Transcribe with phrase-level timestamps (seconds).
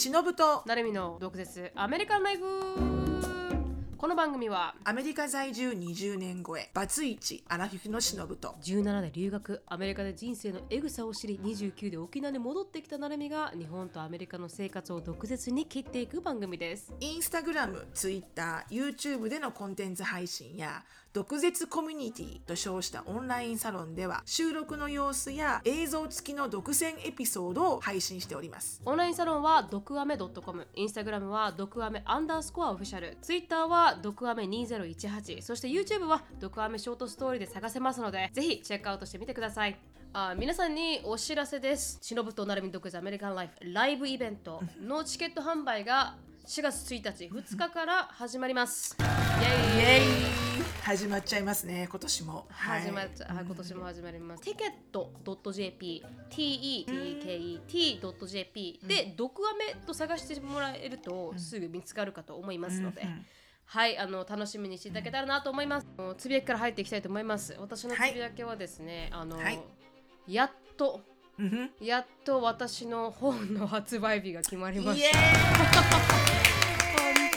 [0.00, 1.72] しのぶとなるみの毒舌。
[1.74, 2.90] アメリカンライフ。
[3.98, 9.62] この番組はアメリカ在住20年超えバツイチアラフィフのしのぶと17で留学。
[9.66, 16.94] アメリカで人生のエグさを知り29で沖縄に戻ってきたなるみが日本とアメリカの生活を毒舌に切っていく番組です。
[17.00, 20.82] インスタグラム、ツイッター、YouTube でのコンテンツ配信や
[21.12, 28.80] 毒舌コミュニティと称したオンラインサロンでは収録の様子や映像付きの独占エピソードを配信しております。
[28.84, 39.76] オンラインサロンは毒アメ .com インスタグラムは毒アメアンダースコアオフィシャルツイッターは毒アメ2018そして YouTube は毒アメショートストーリーで探せますのでぜひチェックアウトしてみてください
[40.12, 41.98] あ皆さんにお知らせです。
[42.02, 46.16] しのぶとなるみ毒舌アメリカンライフライブイベントのチケット販売が
[46.50, 48.96] 4月1日2日から始まります。
[48.98, 49.10] イエー
[49.78, 49.78] イ。
[49.78, 50.06] イエーイ
[50.82, 52.48] 始まっちゃいますね、今年も。
[52.50, 53.44] はい始まっちゃ、はい。
[53.44, 54.42] 今年も始まります。
[54.42, 55.12] ティケット
[55.52, 63.06] .jp、tekett.jp で、毒アメと探してもらえるとすぐ見つかるかと思いますので、
[63.66, 65.86] はい、あの楽しみにしていただけたらなと思います。
[66.18, 67.56] つぶやきから入っていきたいと思います。
[67.60, 69.60] 私のつぶやきはですね、あの、はい
[70.26, 71.00] やっと
[71.80, 75.18] やっと私の本の発売日が決まりました。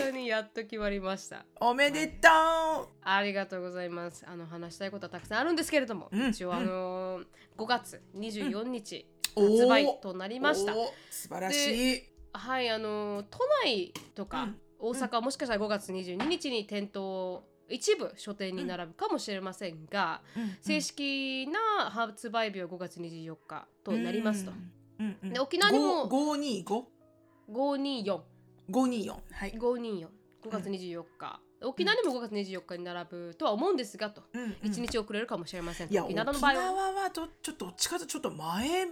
[0.02, 1.46] 本当にやっと決まりました。
[1.60, 4.26] おめでとうありがとうございます。
[4.28, 7.26] あの話したいことはたくさんあるんですけれども、うん一応あのー
[7.58, 10.74] 5月24日発売となりました。
[11.10, 12.04] 素晴らしい。
[12.34, 20.22] はい、あのー都内とかうん大阪はもしかしたら5月22日に店頭一部書店に並ぶかもしれませんが、
[20.62, 24.52] 正式な発売日は5月24日となりますと。
[25.24, 26.88] で沖縄にも五二五
[27.50, 28.22] ？524、
[28.70, 29.22] 五二四。
[29.32, 29.52] はい。
[29.54, 30.08] 524、
[30.46, 31.40] 5月24日。
[31.62, 34.50] 沖縄にも5月24日に並ぶとは思うんですがと、うんうん。
[34.64, 35.94] 1日遅れるかもしれませんと。
[35.94, 37.04] いや沖沖縄縄の場合は。
[37.04, 38.88] はとちょっとどっちかとちょっと前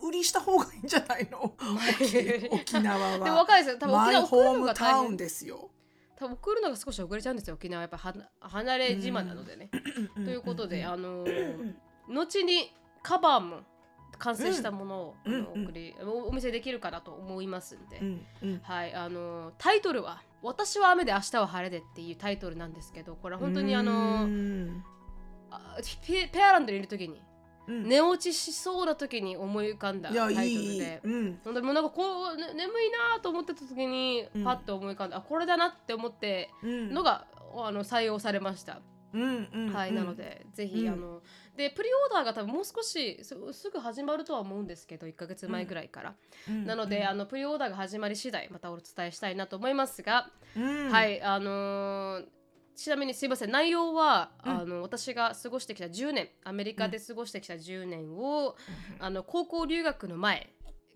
[0.00, 1.54] 売りした方がいいんじゃないの？
[1.58, 3.18] 沖沖縄は。
[3.24, 3.78] でも分かるんですよ。
[3.78, 5.70] 多分沖縄ホームタウンですよ。
[6.16, 7.54] 多分送るのが少し遅れちゃうんですよ。
[7.54, 9.70] 沖縄はやっぱは離れ島なのでね。
[10.14, 11.74] ということで、あのー
[12.08, 12.70] 後に
[13.02, 13.60] カバーも
[14.18, 15.34] 完成したものを、うん。
[15.34, 18.26] あのうん送りおお見せできるかなと思いますんで、うん。
[18.42, 18.60] うん。
[18.62, 18.94] はい。
[18.94, 24.24] あのータイトルは「私は雨で明日は晴れで」っていうタイトルなんですけどこれは本当にあの
[25.50, 25.76] あ
[26.06, 27.20] ペペアランドにいる時に
[27.66, 27.88] うん。
[27.88, 31.00] 寝落ちしそうな時に思い浮かんだタイトルで。
[31.02, 31.40] うん。
[31.44, 36.92] 本当にもうなんかこう、ね、眠いなと思ってた時にうんパッと思い浮かんだ、あこれだなって思ってうん。
[36.92, 37.26] のが、
[37.56, 38.80] あの採用されました、
[39.12, 40.92] うんうんはい、うんなのでぜひ、うん。
[40.92, 41.22] あの
[41.56, 46.14] でプリオーダーが多分もう少しすすぐ始まるとは思うんですけど1ヶ月前ぐらいから、
[46.48, 46.66] うん。
[46.66, 50.90] なので、あのプリオーダーが始まり次第またお伝えしたいなと思いますが、うん。
[50.90, 52.24] はいあのー
[52.76, 54.50] ちなみにすいません内容は、うん。
[54.52, 58.56] あの私が過ごしてきた10年アメリカで過ごしてきた10年を、
[58.98, 60.50] あの高校留学の前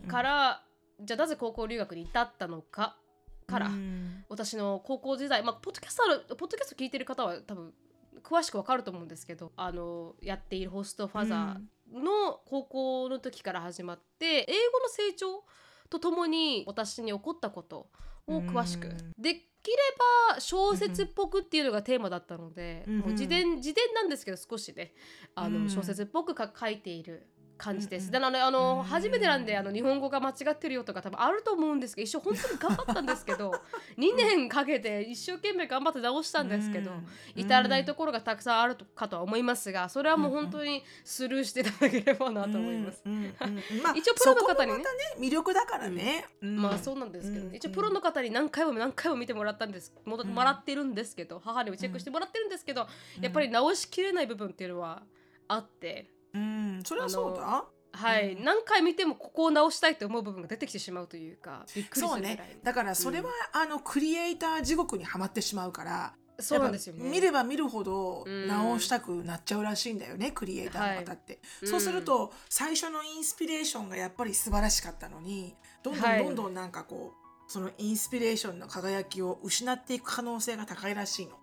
[0.07, 0.63] から、
[1.01, 2.97] じゃあなぜ高校留学に至ったのか
[3.47, 4.25] から、うん。
[4.29, 7.73] 私の高校時代、まあ、ポッドキャストあるポッドキャスト聞いてる方は多分
[8.23, 15.43] 詳しくわかると思うんですけどあのやっているホストファザーの高校の時から始まって、英語の成長
[15.89, 17.87] とともに私に起こったこと
[18.29, 18.97] を詳しく、うん。
[19.17, 19.77] できれ
[20.31, 24.93] ば小説っぽくっていうのがテーマだったので、うんもう自伝自伝なんですけど少しね。
[25.35, 25.69] あの、うん。
[25.69, 27.27] 小説っぽくか書いている
[27.59, 28.07] 感じです。
[28.07, 33.51] うんだからあの、うん初めてなんであの日本語が間違ってるよとか多分あると思うんですけど一生本当に頑張ったんですけど
[33.99, 43.03] 2年かけて一生懸命頑張って直したんですけど、うん至らないところがたくさんあるとかとは思いますがそれはもう本当にスルーしていただければなと思います。
[43.95, 44.77] 一応プロの方にね。
[44.79, 44.83] ね
[45.19, 46.25] 魅力だからね。
[46.41, 49.93] まあそうなんですけど、うん一応プロの方に何回も何回も見てもらったんです。
[50.05, 50.27] もん。
[50.27, 52.87] もらってるんですけど母にもチェックしてもらってるんですけど、
[53.21, 55.03] やっぱり直しきれない部分っていうのは
[55.47, 56.18] あって。
[56.33, 57.65] うんそれはそうだ？
[57.91, 58.43] はい、うん。
[58.43, 62.59] 何回見てもここを直したいと思う部分が出てきてしまうというかびっくりすそうるね。
[62.63, 66.13] だからそれは、あのクリエイター地獄にはまってしまうから。
[66.41, 67.09] そうなんですよね。
[67.09, 71.67] 見れば見るほどうん直したくなっちゃうらしいんだよね、クリエイターの方って、い。
[71.67, 76.23] そうすると、最初のインスピレーションがやっぱり素晴らしかったのにどんどはい。
[76.23, 77.13] んどんどんなんかこ
[77.47, 81.33] う、そのインスピレーションの輝きを失っていく可能性が高いらしいの。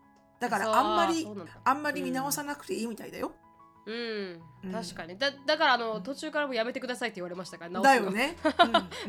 [0.40, 1.28] だからあんまり
[1.64, 3.32] あんまり見直さなくていいみたいだよ、
[3.86, 4.72] うん、うん。
[4.72, 5.16] 確かに。
[5.16, 8.36] だだからあの途中からもうやめてくださいって言われましたからだよね、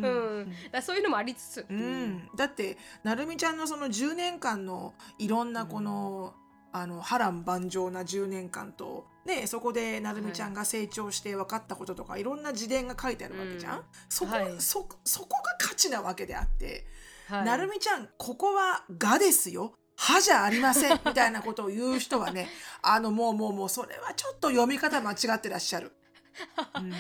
[0.02, 0.10] うう
[0.42, 0.54] ん。
[0.82, 6.36] そういうのもありつつ、うん、だってなるみちゃんのその10年間のいろんなこの,、
[6.72, 13.84] あの波乱万丈な10年間と、ね、そこでなるみちゃんが成長して分かったこととか、い、ろんな自伝が書いてあるわけじゃん、うん。
[14.10, 14.62] そこはい。
[14.62, 16.86] そそこが価値なわけであって、
[17.28, 17.46] はい。
[17.46, 22.50] なるみちゃんここは「が」ですよ歯じゃありませんみたいなことを言う人はね
[22.84, 25.92] あのもうもうもうそれはちょっと読み方間違ってらっしゃる。
[26.76, 26.92] うん。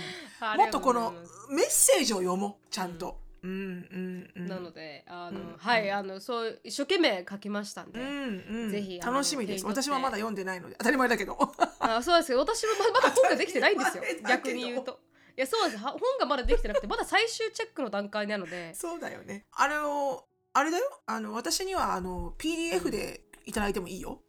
[0.58, 1.14] もっとこの
[1.50, 3.22] メッセージを読もうちゃんと。
[3.44, 8.72] ううんうんうんなのであの、うんはいあのそう一生懸命書きましたんで、うんうん。
[8.72, 9.66] ぜひ楽しみです。
[9.66, 11.38] 私はまだ読んでないので当たり前だけど。
[11.80, 14.04] あそうですけど私もままだ本ができてないんですよ。
[14.28, 15.00] 逆に言うと。
[15.38, 15.84] いやそうです。
[15.84, 18.74] は本がまだできてなくてまだ最終チェックの段階なので。
[18.74, 19.46] そうだよね。
[19.52, 20.26] あの
[20.58, 20.84] あれだよ。
[21.06, 24.22] あの私にはあの PDF でいただいてもいいよ。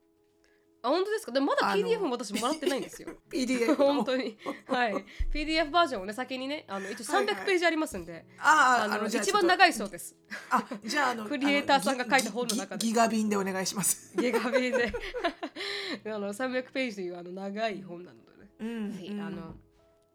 [0.82, 1.32] あ本当ですか？
[1.32, 3.08] でもまだあの PDF も私もらってないんですよ。
[3.32, 4.36] PDF の 本当に。
[4.66, 5.04] はい。
[5.32, 7.34] PDF バージョンをね先にねあの一応はいはい。
[7.34, 10.14] 300ページありますんで、あああのじゃあちょっと一番長いそうです。
[10.50, 12.80] あじゃああの クリエイターさんが書いた本の中で。
[12.82, 14.14] ギギギガ便でお願いします。
[14.16, 14.92] ゲガビで。
[16.04, 18.50] あの300ページというあの長い本なのでね。
[18.60, 19.20] うんぜひ、うん。
[19.22, 19.54] あの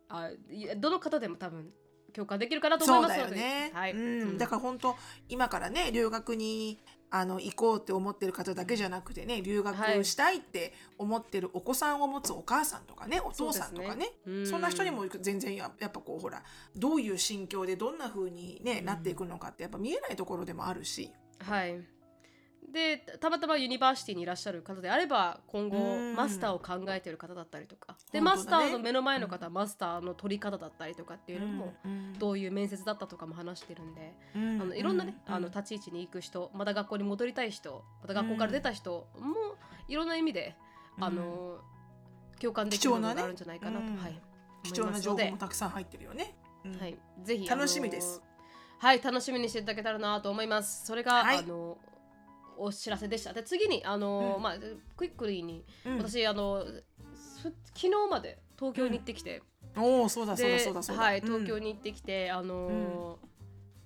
[0.09, 0.29] あ
[0.77, 1.73] どの方でも多分
[2.13, 3.35] 共感できるかなと思いますので。
[3.35, 3.99] だよね、はい、うん。
[3.99, 4.37] うん。
[4.37, 4.95] だから本当
[5.29, 6.79] 今からね留学に
[7.09, 14.45] あの行こうって思ってる方だけじゃなくてね留学したいって思ってるお子さんを持つお母さんとかねお父さんとかねそね。
[14.55, 16.41] うんな人にも全然ややっぱこうほら
[16.75, 21.11] どういう心境でどんな風にねなっていくのかってやっぱ見えないところでもあるし。
[21.39, 21.79] はい
[22.73, 26.15] でたまたま university にいらっしゃる方であれば今後うん。
[26.15, 27.95] マスターを考えている方だったりとか。
[28.11, 28.25] で、ね。
[28.25, 32.13] マスターの目の前の方はマスターの取り方だったりとかっていうのも、うん。
[32.17, 34.61] どういう面接だったとかも話してるんで、うん。
[34.61, 35.33] あのいろんなね、うん。
[35.35, 39.35] あの立ち位置に行く人また学校に戻りたい人また学校から出た人も
[39.87, 40.55] いろんな意味で、
[40.99, 41.59] あの
[42.39, 44.01] 共感できる部分があるんじゃないかなと、貴重なね。
[44.01, 44.21] はい、
[44.63, 46.35] 貴重な情報もたくさん入ってるよね。
[46.65, 46.79] うん。
[46.79, 48.21] はい、ぜひ楽しみです。
[48.79, 50.85] はい、楽しみにしていただけたらなと思います。
[50.85, 51.37] それが、はい。
[51.37, 51.77] あの
[52.57, 53.33] お知らせでした。
[53.33, 54.55] で次にあの、うんまあ
[54.95, 56.65] クイックリーに、うん私あの
[57.15, 59.41] す昨日まで東京に行ってきて、
[59.75, 61.03] おおそうだそうだでそうだそうだ。
[61.03, 63.17] はいうん東京に行ってきて、あの、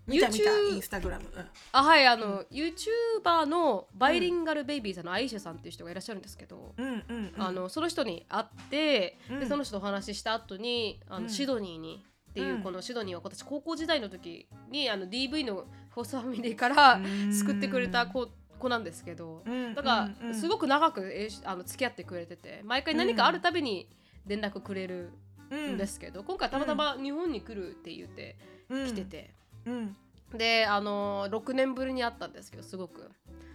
[0.05, 1.25] 見た見たインスタグラム。
[1.25, 6.73] うんあはいあの、YouTuber のバイリンガルベイビーズのアイシャさんっていう人がいらっしゃるんですけど。
[6.77, 7.43] うんうんうん。
[7.43, 23.87] あのその人に会って、うんでその人とお話しした後にあの、うんシドニーにっていう、うんこのシドニーは私高校時代の時にあの DV のホストファミリーからうん救ってくれた子子なんですけど、うんだからすごく長くえーあの付き合ってくれてて毎回何かあるたびに
[24.25, 25.11] 連絡くれる
[25.53, 28.35] んですけど、今回たまたま日本に来るって言って
[28.69, 29.33] 来てて、
[29.65, 29.95] うん。
[30.35, 33.09] であの6年ぶりに会ったんですけどすごく。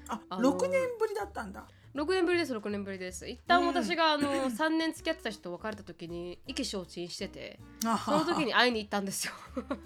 [0.09, 1.67] ああの六年ぶりだったんだ。
[1.95, 3.29] 6年ぶりです6年ぶりです。
[3.29, 7.61] 一旦私があの3年付き合ってた人と別れた時に意気消沈してて
[8.05, 9.33] その時に会いに行ったんですよ。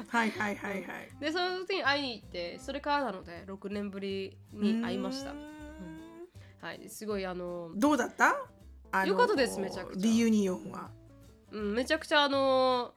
[0.08, 0.85] はいはいはいはい。
[1.20, 5.35] でその時に会いに行ってそれからなので6年ぶりに会いました。
[6.64, 6.88] はい。
[6.88, 8.37] すごいあの、どうだった？
[8.93, 10.02] あのよかったですめちゃくちゃ。
[10.02, 10.91] リユニオンは。
[11.50, 12.93] うん、めちゃくちゃあの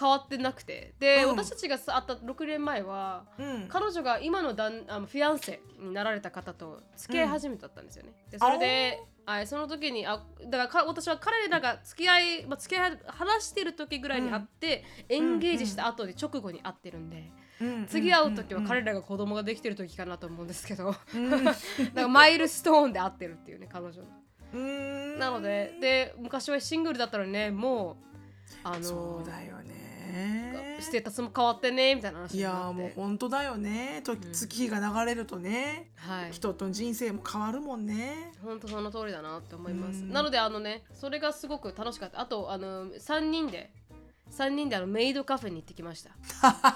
[0.00, 0.94] 変わってなくて。
[0.98, 1.36] で、うん。
[1.36, 3.66] 私たちが会った6年前はうん。
[3.68, 8.12] 彼女が今の旦あのフィアンセになられた方と付き合い始めたったんですよね。
[8.30, 17.30] でそれで、はい、その時にあだからか私は彼らが付き合い、まあ、付き合い話してる時ぐらいに会って、エンゲージした後で直後に会ってるんで、
[17.60, 21.30] うん次会う時は彼らが子供ができてる時かなと思うんですけど、うん。
[21.44, 21.54] だか
[21.94, 24.08] らマイルストーンで会ってるっていうね彼女の。
[24.54, 25.18] うん。
[25.18, 28.10] なのでで昔はシングルだったのにねもう
[28.64, 29.79] あのそうだよね。
[30.80, 34.02] ステータスも変わってねみたいな話いやになってーもう本当だよね。
[34.04, 38.32] 時うん月日が流れるとね、はい人と人生も変わるもんね。
[38.42, 40.00] 本当その通りだなって思います。
[40.00, 42.20] うんなのであのねそれがすごく楽しかった。
[42.20, 43.72] あとあの3人で
[44.30, 46.10] 3人であのメイドカフェに行ってきました。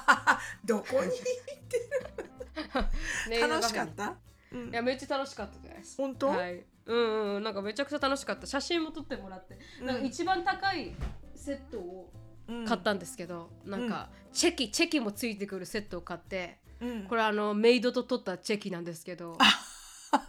[0.64, 1.10] どこに
[3.28, 4.14] メイドカフェに楽しかった？
[4.52, 5.96] うんいやめっちゃ楽しかったです。
[5.96, 6.28] 本当？
[6.28, 6.64] はい。
[6.86, 8.46] うんうんなんかめちゃくちゃ楽しかった。
[8.46, 10.94] 写真も撮ってもらって、うんなんか一番高い
[11.34, 12.23] セットをうん
[12.66, 19.38] 買ったんですけど、なんかチェキチェキもついてくるセットを買って、うんこれあのメイドと撮ったチェキなんですけど、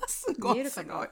[0.07, 0.83] すご見えるかな？
[0.83, 1.07] いすごい。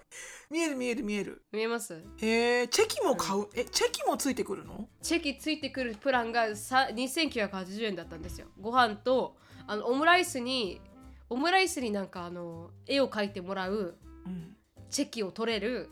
[0.52, 1.44] 見える見える見える。
[1.52, 1.94] 見えます？
[2.22, 3.48] へえ、チェキも買う？
[3.56, 4.88] え、チェキもついてくるの？
[5.02, 9.36] チェキついてくるプランがさ2980円だったんですよご飯と
[9.68, 10.82] あのオムライスに
[11.30, 14.56] オムライスになんかあの絵を描いてもらううん。
[14.90, 15.90] チェキを取れる。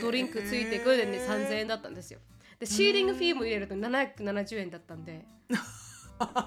[0.00, 2.18] ドリンクついてくるで、ね、3000円だったんですよ
[2.62, 5.26] でシーリングフィーも入れると770円だったんで。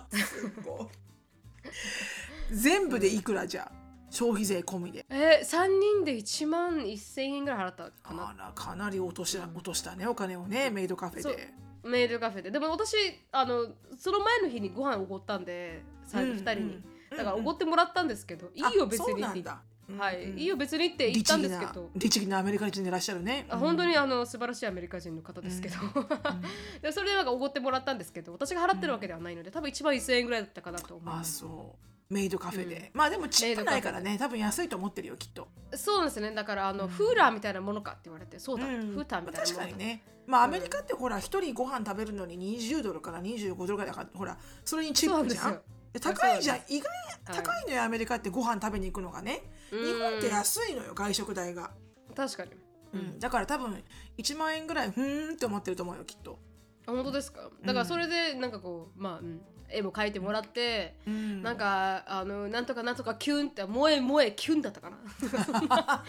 [0.09, 2.55] すごい。
[2.55, 3.71] 全部でいくらじゃあ
[4.09, 5.05] 消費税込みで？
[5.09, 8.29] えー、3人で1万1000円ぐらい払ったかな。
[8.29, 11.35] あらかなり落とし落としたねお金をねメイドカフェそう。
[11.35, 11.49] で。
[11.83, 12.49] メイドカフェで。
[12.49, 12.95] でも私
[13.33, 13.67] あの
[13.97, 16.59] その前の日にご飯おごったんでさうん2人に。
[17.11, 17.17] うん。
[17.17, 19.61] だからおごってもらったんですけど、いいよ別あそうにって言ってなんだ。
[19.97, 20.39] はい、うん。
[20.39, 21.89] いいよ別にって言ったんですけど。
[21.95, 23.45] 律儀なアメリカ人でいらっしゃるね。
[23.49, 25.75] あ本当にあの素晴らしいアメリカ人の方ですけど、
[26.81, 32.13] でそれでなんかおごってもらったんですけど私が払ってるわけではないので、多分1万1000円ぐらいだったかなと思いあますそう。
[32.13, 34.17] メイドカフェで、まあでもチップないからね。
[34.19, 35.47] 多分安いと思ってるよきっと。
[35.73, 36.31] そうですね。
[36.31, 38.91] だからあの、フーラーみたいなものかって言われてそうだ、うん。
[38.93, 40.03] フーターみたいなもの確かにね。
[40.27, 45.61] まあアメリカってほら一人ご飯食べるのに20ドルから25ドルぐらいだからほらそれにチップじゃん。
[45.99, 49.41] 高いじゃん意外はい高いのよアメリカってご飯食べに行くのがね。
[49.71, 51.71] 日本って安いのよ外食代が、
[52.15, 52.51] 確かに。
[52.93, 53.83] うん、だから多分
[54.17, 56.39] 1万円ぐらいふーんって思ってると思うよきっと、
[56.85, 57.49] あ本当ですか？
[57.65, 64.97] だからそれでなんかこうまあ、うん、絵も描いてもらって、うん、なんかあのなんとかなんとかキュンって萌え萌えキュンだったかな。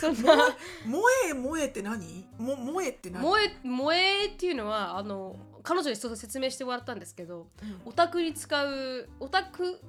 [0.00, 0.54] そんな。
[0.84, 2.26] 萌え萌えって何？
[2.38, 3.22] も萌えって何？
[3.22, 7.80] 萌え萌えっていうのはあの彼女にそう説明してもらったんですけどうん。
[7.86, 9.80] オタクに使うオタク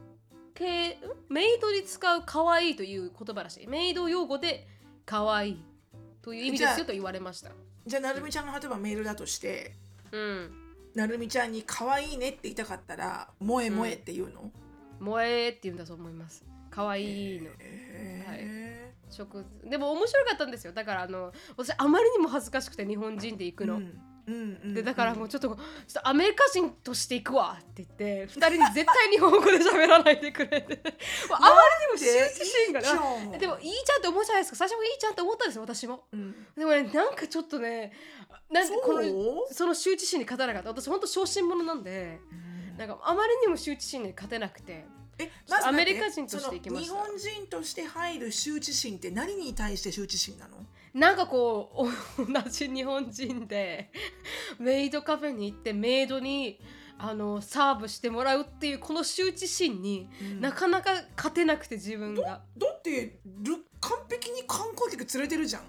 [0.54, 0.98] 系ん？
[1.30, 3.68] メイドに使う可愛いという言葉らしい。
[3.68, 4.68] メイド用語で
[5.06, 5.64] 可愛い
[6.22, 7.52] という意味ですよと言われました。
[7.86, 9.74] じゃあなるみちゃんが例えばメールだとして
[10.12, 10.52] うん。
[10.96, 14.52] なるみちゃんに可愛いねって言いたかったら萌え萌えって言うの、
[15.00, 16.46] 萌えって言うんだと思います。
[16.70, 17.50] 可愛いの。
[17.60, 20.74] へ食でも面白かったんですよ。
[20.74, 25.58] だからあの私あまりにも恥ずかしくて日本人で行くの、ーうんうんうんでだからもうちょっとちょっ
[25.94, 30.82] とアメリカ人として行くわって言って2人に絶対日本語で喋らないでくれて。
[31.30, 31.50] あま
[31.82, 36.06] りにも羞恥心がいいじゃなんでもいいじゃんって思うじゃないですか最初もいいじゃんって思ったんですよ私も。
[36.14, 36.36] うん。
[36.58, 37.92] でもねなんかちょっとね
[38.50, 39.02] なんでこの
[39.52, 40.70] その羞恥心に勝たなかった。
[40.70, 42.20] 私本当小心者なんで
[42.78, 44.86] なんかあまりにも羞恥心に勝てなくて。
[45.20, 50.58] えちょっとアメリカ人として行きまし日本人として入る羞恥心って何に対して羞恥心なの？
[50.94, 51.72] なんかこ
[52.18, 53.92] うお同じ日本人で
[54.60, 56.60] メイドカフェに行ってメイドに
[57.00, 60.08] あのサーブしてもらうっていうこの羞恥心に、
[60.40, 62.24] なかなか勝てなくて自分が。
[62.24, 65.64] だってル完璧に観光客連れてるじゃん。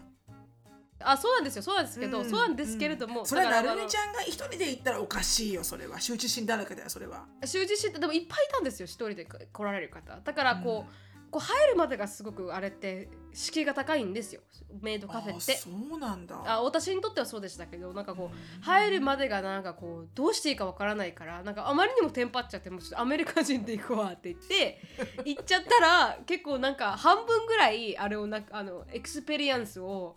[1.01, 3.27] あそうなんですよそうなんですけど、うんそうなんですけれども、うん。
[3.27, 5.97] それはなるみちゃんが一人で行ったらおかしいよそれは。
[5.97, 7.25] 羞恥心だらけだよそれは。
[7.43, 10.21] 羞恥心ってでもいっぱいいたんですよ一人で来られる方。
[10.23, 14.41] だからこう,、こう入るまでがすごくあれって敷居が高いんですよ。
[14.81, 15.55] メイドカフェって。
[15.55, 16.41] あそうなんだ。
[16.47, 24.81] あ私にとってはそうでしたけどなんかこう入るまでがなんかこうどうしていいかわからないからなんかあまりにもテンパっちゃってもうちょっとアメリカ人で行くわって言って
[25.27, 30.15] 行っちゃったら結構なんか半分ぐらいあれをなんかあの experience を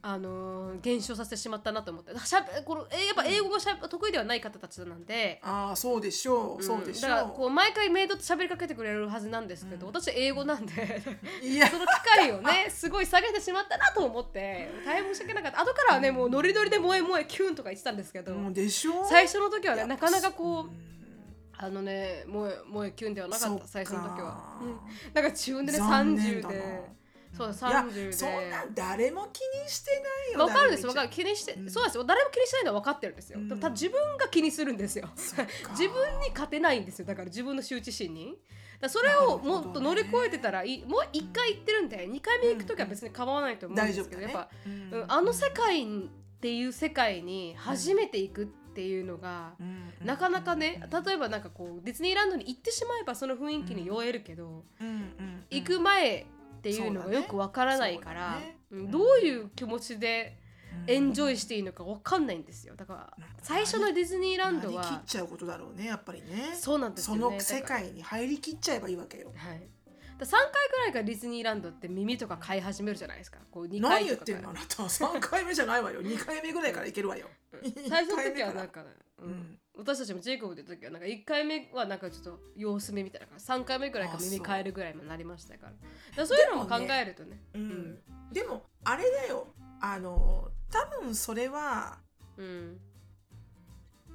[0.00, 2.16] あのー減少させてしまったなと思って。
[2.24, 5.40] しゃべこのえやっぱ英語がしゃ得意ではない方たちなんで。
[5.42, 7.10] ああそうでしょう、そうでしょう。
[7.10, 9.92] だからこう毎回メイドと喋りかけてくれるはずなんですけど、うん。
[9.92, 11.02] 私英語なんで。
[11.42, 11.66] いや。
[11.68, 15.60] その機会をね すごい下げてしまったなと思って大変申し訳なかった。
[15.62, 19.06] 後からはねもうノリノリで萌え萌えキュンとか言ってたんですけど、もうでしょう。
[19.08, 20.88] 最初の時はねなかなかこう、ん。
[21.60, 24.68] あのね萌え萌えキュンではなかそった最初の時は、うん、
[25.12, 26.54] なんか自分でね30残念だな。
[26.54, 26.97] で
[27.36, 28.12] そういや30で。
[28.12, 31.08] そんな誰も気にしてないよわかるんですよわかる。
[31.08, 31.70] る気にして、うん。
[31.70, 32.04] そうですよ。
[32.04, 33.48] 誰も気にしてないのは分かってるんですよ、うん。
[33.48, 35.08] ただ自分が気にするんですよ。
[35.16, 37.06] 自分に勝てないんですよ。
[37.06, 38.38] だから自分の羞恥心に。
[38.80, 44.32] だそれをもっと乗り越えてたらいい、もう1回行ってるんで2回目行く時は別に構わないと思うんですけど、大丈夫だね。
[44.32, 45.00] やっぱ、うん。
[45.02, 45.82] うんあの世界
[46.38, 55.44] っていう世界に初めて行くっていうのが、うんなかなかね例えばなんかこうディズニーランドに行ってしまえばその雰囲気に酔えるけど、うんうんうん。
[55.50, 56.26] 行く前
[56.72, 58.58] っていうのがよくわからないから、そうだね。
[58.70, 60.36] うんどういう気持ちで
[60.86, 62.74] エンジョイしていいのかわかんないんですよ。
[62.76, 66.54] だから最初のディズニーランドなりきっはちゃうことだろうねやっぱりね。
[66.54, 67.36] そうなんですそよね。
[67.36, 69.32] の世界に入りきっちゃえばいいわけよ。
[69.34, 69.60] はい。
[69.60, 69.66] だ
[70.24, 73.38] 3回ぐらいからディズニーランドって耳とか飼い始めるじゃないですか。
[73.50, 74.82] こう2回何言ってんのあなた。
[74.84, 76.02] は3回目じゃないわよ。
[76.02, 77.28] 2回目ぐらいからいけるわよ。
[77.88, 78.86] 最初の時はなんか、う
[79.24, 79.30] うん。
[79.30, 83.44] ん、私たちもジェイコブで時はなんか1回目はなんかちょっと様子見みたいな感じ。
[83.44, 85.72] 3回目ぐらいから耳変えるぐらいになりましたから。
[86.16, 87.40] だそういうのも考えるとね。
[87.54, 88.02] うん。
[88.32, 89.54] でもあれだよ。
[89.80, 91.98] あの多分それは
[92.36, 92.80] うん。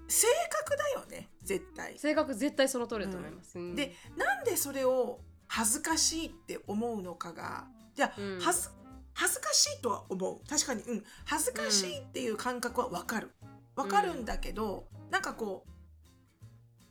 [0.08, 1.98] 性格だよね絶対。
[1.98, 3.76] 性格絶対その通りだと思います、うん。
[3.76, 5.22] でなんでそれを
[5.56, 8.40] 恥ずかしいって思うのかがじゃあ、うん。
[8.42, 8.70] 恥ず
[9.14, 10.40] 恥ずかしいとは思う。
[10.50, 11.04] 確かにうん。
[11.26, 13.30] 恥ずかしいっていう感覚はわかる。
[13.76, 15.72] わかるんだけど、なんかこう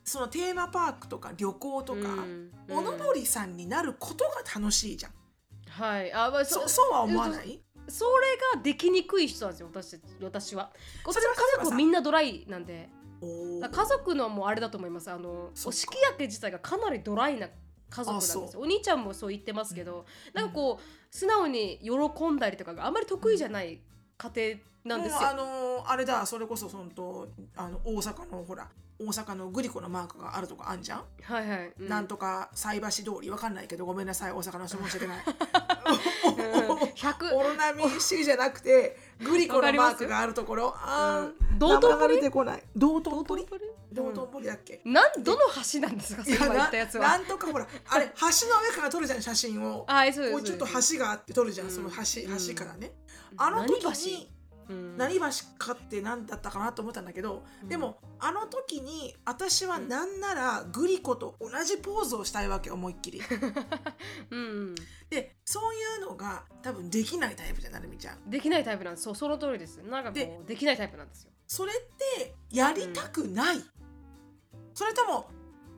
[0.05, 2.51] そのテーマパークとか旅行とか、うん。
[2.69, 5.11] おのぼりさんになることが楽しいじゃん、
[5.67, 6.13] はい。
[6.13, 7.61] あ、まあ、そそそうは思わない？
[7.89, 10.71] それができにくい人なんですよ私たち私は
[11.05, 11.13] 家
[11.65, 12.89] 族みんなドライなんで。
[13.21, 15.09] 家族のもあれだと思います。
[15.09, 17.47] あのお式焼け自体がかなりドライな
[17.93, 18.49] 家族なんですよ。
[18.55, 23.79] お兄ちゃんもそう言ってますけど、なんかこう素直に喜んだりとかがあまり得意じゃない
[24.17, 27.27] 家庭なんですよ、あのーあれだそれこそそのと
[27.57, 31.89] あの大阪のほら大阪のグリコのマークがあるとこあんじゃん、はいはい、うん。
[31.89, 35.17] なんとか菜箸通りわかんないけどごめんなさい大阪の人申し訳ない。
[35.25, 36.77] うん。
[36.93, 43.45] 100オロナミン C じゃなくてグリコのマークがあるところあうんー道頓堀出てこない道頓道堀
[43.93, 45.39] 道頓堀だっけ、なんどの
[45.71, 52.91] 橋なんですか今言ったやつはななんとかほらあれ橋の上から撮るじゃん写真をあそうですちょっと橋があって撮るじゃん、うんその橋うん橋からね、
[53.37, 54.29] あの時何に
[54.69, 54.97] うん。
[54.97, 55.25] 何橋
[55.57, 57.69] かって何だったかなと思ったんだけど、うん。
[57.69, 60.13] でもあの時に私はなん。
[60.19, 63.21] ならグリコと同じポーズをしたいわけ思いっきり。
[64.31, 64.75] うん
[65.09, 68.29] でそういうのが多分できないタイプじゃんなるみちゃん。
[68.29, 69.03] できないタイプなんです。
[69.03, 69.77] そうその通りです。
[69.77, 71.31] なんかこでうできないタイプなんですよ。
[71.47, 71.75] それっ
[72.15, 73.57] てやりたくない、
[74.73, 75.29] それとも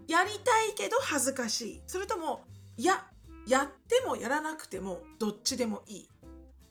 [0.07, 1.81] やりたいけど恥ずかしい。
[1.88, 2.45] それとも
[2.77, 3.07] いや
[3.47, 6.09] やってもやらなくてもどっちでもいい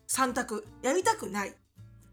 [0.09, 0.67] 3択。
[0.83, 1.55] やりたくない。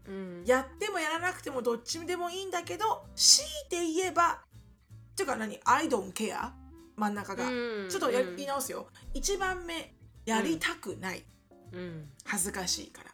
[0.06, 0.44] うん。
[0.44, 6.50] やってもやらなくてもどっちでもいいんだけど強いて言えばっていうか何？I don't care
[6.96, 7.88] 真ん中が、うん。
[7.88, 8.88] ちょっとやうん言い直すよ。
[9.14, 9.94] 1番目
[10.26, 11.24] やりたくない、
[11.72, 12.10] うん。
[12.24, 13.10] 恥ずかしいから、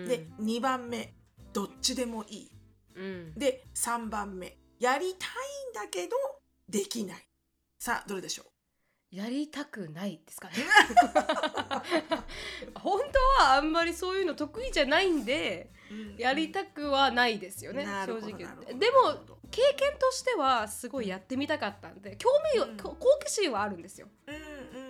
[0.00, 0.08] うん。
[0.08, 1.14] で2番目
[1.52, 2.52] どっちでもいい。
[2.96, 3.34] うん。
[3.34, 5.28] で3番目やりたい
[5.70, 6.16] んだけど
[6.68, 7.28] できない。
[7.78, 8.46] さあどれでしょう？
[9.10, 10.54] やりたくないですかね？
[12.74, 13.00] 本
[13.38, 15.70] 当はあんまりそういうの得意じゃないんで
[16.18, 19.14] やりたくはないですよねなるほど正直でも
[19.50, 22.76] 経験としてはすごいやってみたかったんで興味を、うん。
[22.76, 24.08] 好奇心はあるんですよ。
[24.26, 24.34] うん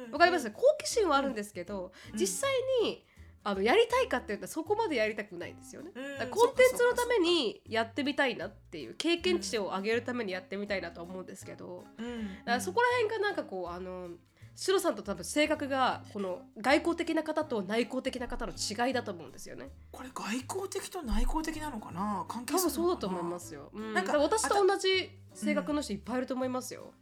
[0.06, 0.10] うん。
[0.10, 0.50] わかります？
[0.50, 2.18] 好奇心はあるんですけど、うん。
[2.18, 2.50] 実際
[2.82, 3.06] に
[3.45, 5.90] あのやりたいかって言ったらそこまでやりたくないんですよね、
[6.30, 12.61] コンテンツのためにやってみたいなっていう経験値を上げるためにやってみたいなとは思うんですけど、うん。
[12.61, 14.11] そこら辺がなんかこうあの
[14.54, 19.71] シロさんと多分性格がこの外交的な方と内向的な方の違いだと思うんですよね。
[19.92, 22.26] これ外交的と内向的なのかな？
[22.28, 23.71] 関係多分そうだと思いますよ。
[23.73, 26.92] うん、なんんか私と同じ性格の人いっぱいいると思いますよ。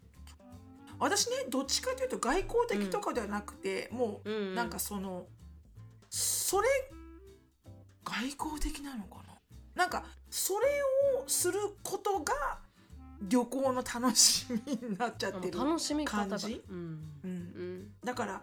[0.98, 4.34] 私ねどっちかというと外交的とかではなくて、もうん。
[4.34, 4.52] うん。
[4.52, 5.26] うなんかその
[6.10, 6.68] それ
[8.04, 9.34] 外交的なのかな？
[9.74, 10.66] なんかそれ
[11.22, 12.34] をすることが
[13.22, 16.28] 旅行の楽しみになっちゃってる楽しみ方が。
[16.28, 16.76] 感じうん。
[17.24, 17.30] うん。
[17.30, 17.88] うん。
[18.04, 18.42] だから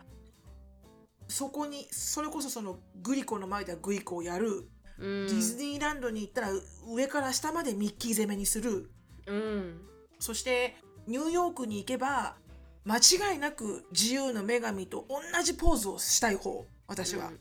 [1.27, 4.67] そこにそれこそそのグリコの前ではグリコをやる、
[4.99, 6.49] うん、ディズニーランドに行ったら
[6.87, 8.91] 上から下までミッキー攻めにする。
[9.27, 9.81] うん。
[10.19, 10.75] そして
[11.07, 12.35] ニューヨークに行けば
[12.85, 17.31] 間違いなく自由の女神と同じポーズをしたい方私は、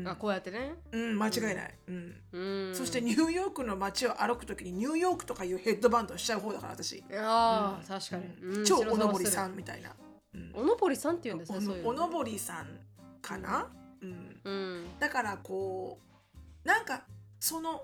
[0.00, 0.74] うんあこうやってね。
[0.92, 8.24] うん間違いない、うんうん、そしてニューヨークの街を歩く時にニューヨークとかいうヘッドバンドをしちゃう方だから私、ああ、確かに。
[8.42, 9.90] うん超おのぼりさんみたいな、
[10.34, 11.58] うんおのぼりさんって言うんですね。
[11.58, 12.66] おそういうのおのぼりさん
[13.22, 13.68] かな、
[14.02, 14.98] うん、うん。
[14.98, 15.98] だからこ
[16.64, 17.04] うなんか
[17.40, 17.82] その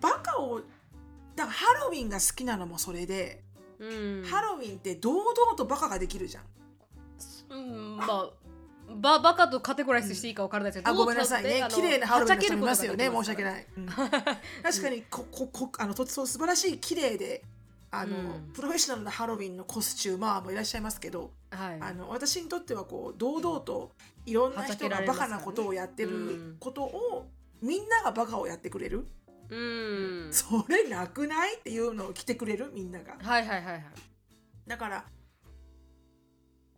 [0.00, 0.60] バカを
[1.36, 3.44] だからハロウィンが好きなのもそれで、
[3.78, 4.24] うん。
[4.24, 6.44] ハロウィンって堂々とバカができるじゃん。
[7.50, 8.30] うん、まあ。
[9.00, 13.44] ババカとカテゴライズしていいか分からないですけど、あごめんなさいね綺麗なハロウィンの人いますよね申し訳い。
[13.44, 13.86] ない、うん
[14.62, 17.42] 確かにこここあのとそう素晴らしい綺麗で
[17.90, 21.78] あの、うんプロフェッショナルなハロウィンのコスチューマーもいらっしゃいますけど、はい。
[21.80, 23.92] あの私にとってはこう堂々と
[24.26, 27.28] いろんな人がバカなことをやってることを、
[27.62, 29.06] みんながバカをやってくれる、
[29.48, 30.28] うん。
[30.32, 31.56] それなくない？
[31.56, 33.84] っていうのを着てくれるみんながはいはいはいはい。
[34.66, 35.04] だから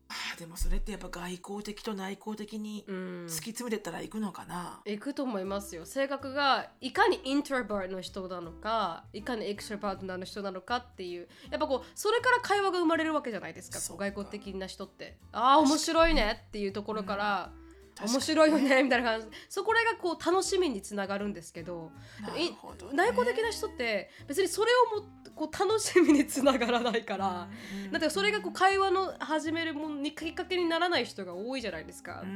[0.08, 2.96] あーでもそれってやっぱ外交的と内向的にうん。
[3.26, 3.56] 突き。
[3.56, 5.86] 詰めてったら行くのかな、行くと思いますよ。
[5.86, 13.78] 性格がいかにイントロバートの人なのかいかにエクストロバートな人なのかっていうやっぱこうそれから会話が生まれるわけじゃないですか。
[13.80, 15.16] 外交的な人って。
[15.32, 17.65] ああ面白いねっていうところから、確かに
[18.04, 19.26] 面白いよねみたいな感じ。
[19.48, 22.92] そこらがこう楽しみにつながるんですけどなるほどね。
[22.94, 27.48] 内向的な人って別にそれをもこう楽しみにつながらないから、
[27.86, 32.20] うんだってそれがこう会話の始めるものにきっかけにならない人が多いじゃないですか。
[32.22, 32.32] うんう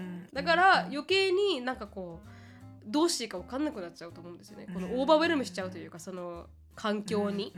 [0.00, 2.28] んだから余計になんかこう
[2.86, 4.66] どうしていいか分かんなくなっちゃうと思うんですよね。
[4.72, 7.52] このうんオーバーウェルムしちゃうというかその環境に。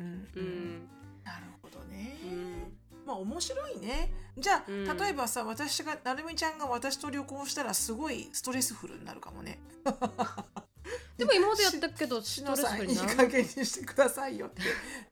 [1.25, 2.54] なるほどね、うん
[3.07, 4.13] まあ面白いね。
[4.37, 4.97] じゃあ、うん。
[4.97, 9.61] 例えばさ私がなるみちゃんが私と旅行したらすごいストレスフルになるかもね。
[11.17, 14.63] でも今までやったけどしストレスのさんいいフルになら加減にしてくださいよって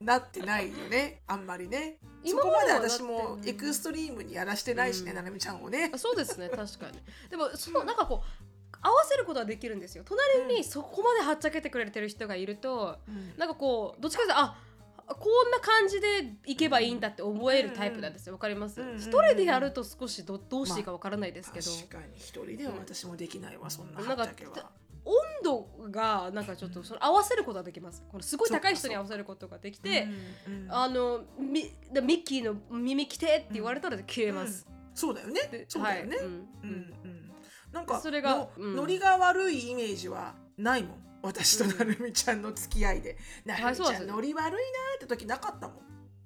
[0.01, 1.23] なってないよね。
[1.27, 1.99] あんまりね。
[2.25, 5.17] そ今こまで私もエクストリームにやらしてないしね、うん。
[5.17, 5.91] なるみちゃんをね。
[5.95, 6.49] あそうですね。
[6.49, 7.01] 確かに。
[7.31, 10.05] でもそのなんかこう合わせることはできるんですよ。
[10.05, 13.35] 隣にそこまではっちゃけてくれてる人がいるとうん。
[13.39, 14.59] なんかこうどっちかというとあ
[15.07, 18.33] こんな感じでいけばいいんだって思えるタイプなんですよ。
[18.33, 18.81] わかります？
[18.81, 21.71] うんうん一人でやると少しどどうしていいかわからないですけど。
[21.71, 24.71] 確かに一人では私もできないわ、そんななんかはっちゃけは。
[25.05, 28.05] 温度がなんかちょっとその合わせることができます。
[28.09, 30.09] このすごい高い人に合わせることができて、
[30.47, 30.73] うんうん。
[30.73, 34.67] あのミミッキーの耳着てって言われたら消えます。
[34.95, 35.41] そうだよね。
[35.51, 36.27] でそうだよね、はい。
[36.27, 36.33] うん。
[36.33, 36.69] うん
[37.05, 37.33] うん
[37.73, 44.57] なんかそれがノリが悪いイメージはないもん私となるみちゃんの付き合いで、なるみちゃんノリ悪いなー
[44.97, 45.77] って時なかったもん。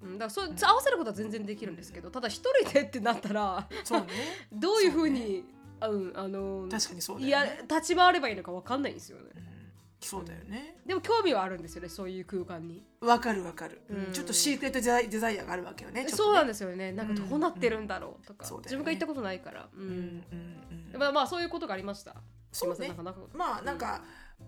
[0.02, 4.06] うん、だからそ合わせることは全然できるんですけどただ一人でってなったらそうね。
[4.52, 5.44] どういうふうに
[5.80, 9.30] あうんあの確かにそうだいや立ち回ればいいのかわかんないんですよね。
[9.36, 9.56] うん
[9.98, 10.76] そうだよね。
[10.86, 12.84] でも興味はあるんですよねそういう空間に。
[13.00, 14.12] わかるわかる、うん。
[14.12, 16.08] ちょっとシークレットデザイデザイアがあるわけよねね。
[16.10, 16.92] そうなんですよね。
[16.92, 18.76] なんかどうなってるんだろうとか、そうだよね。
[18.76, 21.00] 自分が行ったことないから、ううんんうんうん。
[21.00, 22.14] まあまあそういうことがありました。
[22.52, 23.04] そうねすいません。
[23.04, 24.04] なんかまあなんか、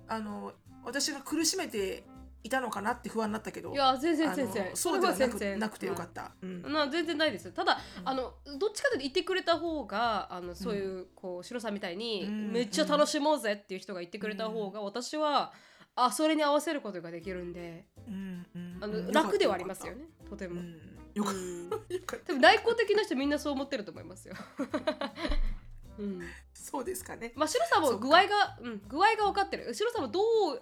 [0.07, 0.53] あの
[0.85, 2.05] 私が苦しめて
[2.45, 3.73] いたのかなって不安になったけど。
[3.73, 4.71] いや全然全然。
[4.75, 5.59] そうではなくれ全然。
[5.59, 6.63] なくてよかった、うん。
[6.73, 7.53] な全然ないです。
[7.53, 12.53] ただ、あのどっちかというと言ってくれた方があのそういう、こうシロさんみたいに、うん。
[12.53, 15.53] めっちゃ楽しもうぜっていう人が言ってくれた方が、私は
[15.97, 20.05] あそれに合わせることができるんでうんうんあの、うん楽ではありますよね。
[20.31, 20.77] とても、うん。
[21.15, 21.71] よかっうん。
[21.71, 24.35] たよかった多分内向的な人みんなそう思ってると思いますよ。
[25.99, 26.21] うん、
[26.55, 27.33] そうですかね。
[27.35, 29.75] まあ白さんも具合が、うん、具合が分かってる。
[29.75, 30.61] 白さんもどう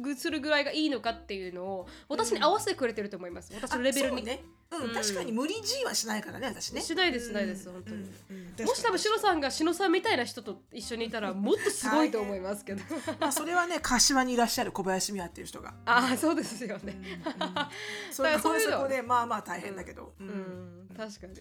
[0.00, 4.94] ぐするぐらいがいいのかっていうのを私に合わせてくれてると思います、私のレベルに、ね、うんうん。
[4.94, 6.80] 確かに無理 G はしないからね私ね。
[6.80, 7.96] しないですしないです本当に。
[7.96, 8.54] うん。
[8.58, 8.66] うん。
[8.66, 12.82] もし多分確白さんが篠さんみたいな人と一緒にいたらもっとすごいと思いますけど。
[13.20, 15.74] まあそれはね柏にいらっしゃる小林美和っていう人が。
[15.84, 16.88] ああそうですようん。
[16.88, 18.12] ねうん。
[18.12, 18.76] それだからそういうの。
[18.78, 20.88] そこでまあまあ大変だけど、ううんん。
[20.96, 21.34] 確かに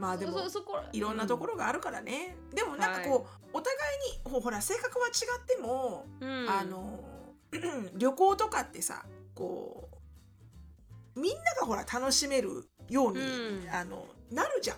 [0.00, 0.40] まあでも
[0.92, 3.76] いろんなところがあるからね、でもなんかこう、お互
[4.08, 6.48] いにほほら性格は違っても、うん。
[6.48, 7.04] あの
[7.98, 9.90] 旅行とかってさこ
[11.16, 13.68] うみんながほら楽しめるように、うん。
[13.70, 14.76] あのなるじゃん。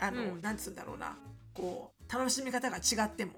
[0.00, 0.40] あの、うん。
[0.40, 1.18] なんつうんだろうな。
[1.52, 3.32] こう楽しみ方が違っても。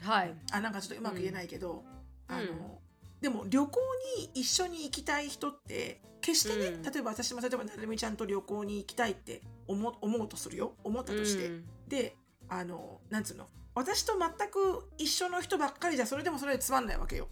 [0.00, 0.34] はい。
[0.52, 1.84] あなんかちょっとうまく言えないけど、
[2.30, 2.34] うん。
[2.34, 2.78] あの
[3.20, 3.80] でも旅行
[4.16, 6.82] に一緒に行きたい人って決してね、うん。
[6.82, 10.74] 例えば私も例えばなるみちゃんと旅行に行きたいって思思うとするよ。
[10.82, 11.64] 思ったとして、うん。
[11.88, 12.16] で
[12.48, 13.46] あのなんつうの？
[13.74, 17.28] 私と全く一緒の人ばっかりじゃそれでもそれでつまんないわけよ。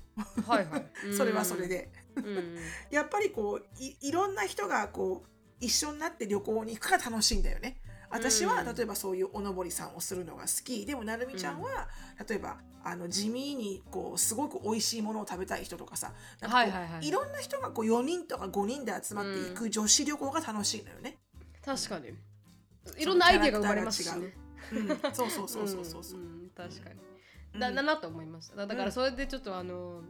[0.46, 0.86] はいはい。
[1.16, 1.90] それはそれで。
[2.14, 2.56] うん。
[2.90, 7.80] やっぱりこういいろんな人がこう一緒になって旅行に行くから楽しいんだよね。
[8.10, 8.74] 私はうん。
[8.76, 10.86] 例えばそういうおのぼりさんをするのが好き。
[10.86, 11.88] でもなるみちゃんは、
[12.28, 16.64] 例えばあの地味にこうすごく美味しいものを食べたい人とかさなんか
[17.00, 21.18] いいろんな人がこう4人とか5人で集まっていく女子旅行が楽しいのよね。
[21.66, 22.14] 確かに。
[22.96, 24.32] いろんなアイデアが生まれますしね。
[24.72, 24.78] う。
[24.78, 26.20] ん、そうそうそうそうそうそう。
[26.20, 26.46] ん。
[26.46, 26.50] ん。
[26.56, 27.00] 確かに。
[27.54, 27.60] うん。
[27.60, 28.56] だだなと思いました。
[28.56, 28.86] だだかうん。
[28.86, 30.02] らそれでちょっとあの、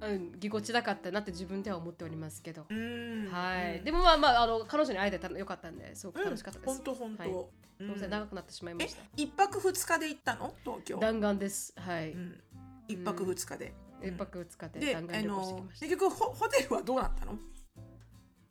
[0.00, 3.28] うん、ぎこちなかったなって自分では思っておりますけど、うん。
[3.32, 3.84] はい、うん。
[3.84, 7.50] でもまあまああの彼女に会えてたのよかったんですごく楽しかったです、本当本当。
[8.08, 9.02] 長くなってしまいまえした。
[9.16, 10.54] 一泊二日で行ったの？
[10.64, 10.98] 東京。
[10.98, 11.72] 弾丸です。
[11.76, 12.40] はい、うん。
[12.88, 13.72] 一泊二日で。
[14.02, 15.86] 一泊二日で弾丸旅行してきのました。
[15.86, 17.38] 結局ホホテルはどうなったの？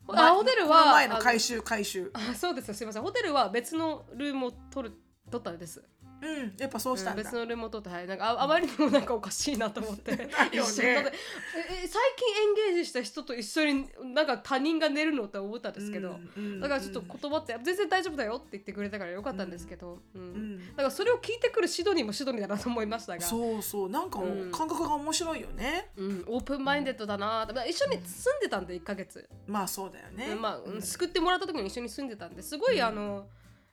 [0.08, 2.10] あホテルは前のあ回収回収。
[2.14, 2.74] あそうですよ。
[2.74, 3.02] すみません。
[3.02, 4.94] ホテルは別のルームを取る
[5.30, 5.82] 取ったんです
[6.20, 7.22] うん、やっぱそうしたんだ。
[7.22, 10.16] 別のルームを取って、はい、なんかああまりにもなんかおかしいなと思って。
[10.16, 10.34] だよね。
[10.52, 11.12] 一緒にだって
[11.56, 16.18] ええ最近エンゲージした人と一緒になんか他人が寝るのって思ったんですけど、
[16.60, 20.22] だからちょっと言葉って全然大丈夫だよって言ってくれたからよかったんですけど、うん。
[20.22, 20.68] うん。
[20.70, 23.20] だからそれを聞いてくるシドニーもシドニーだなと思いましたが。
[23.20, 24.20] そうそうなんか
[24.52, 25.90] 感覚が面白いよね。
[25.96, 30.34] うん、オープンマインデッドだなまあ一緒に住んでたんで1ヶ月、まあそうだよね。
[30.34, 30.82] まあ、うん。
[30.82, 32.84] 救ってもらった時に一緒に住んでたんですごい、うん。
[32.84, 33.26] あの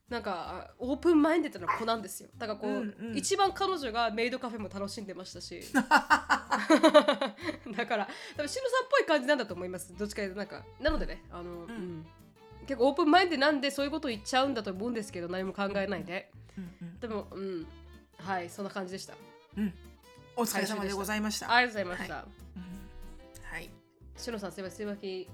[0.09, 2.29] なんかオープンマインデッドな子なんですよ。
[2.37, 3.17] だからこう、うんうん。
[3.17, 5.61] 一番彼女がメイドカフェも楽しんでましたし。
[5.73, 5.97] だか
[7.97, 9.97] ら多分しのさんっぽい感じなんだと思います。
[9.97, 12.05] どっちかというとなんかなのでねあの、うん。
[12.67, 16.31] 結構オープンマインデなんでそういうこと言っちゃうんだと思うんですけど何も考えないで。
[16.57, 17.67] うんでもうん。
[18.19, 19.15] はいそんな感じでした。
[19.57, 19.63] うん。
[19.63, 19.73] うん
[20.37, 21.49] お疲れ様でございました。
[21.51, 22.25] ありがとうございました、
[22.57, 23.53] うん。
[23.53, 23.71] はい。
[24.17, 25.29] しのさんすいませんつぶやき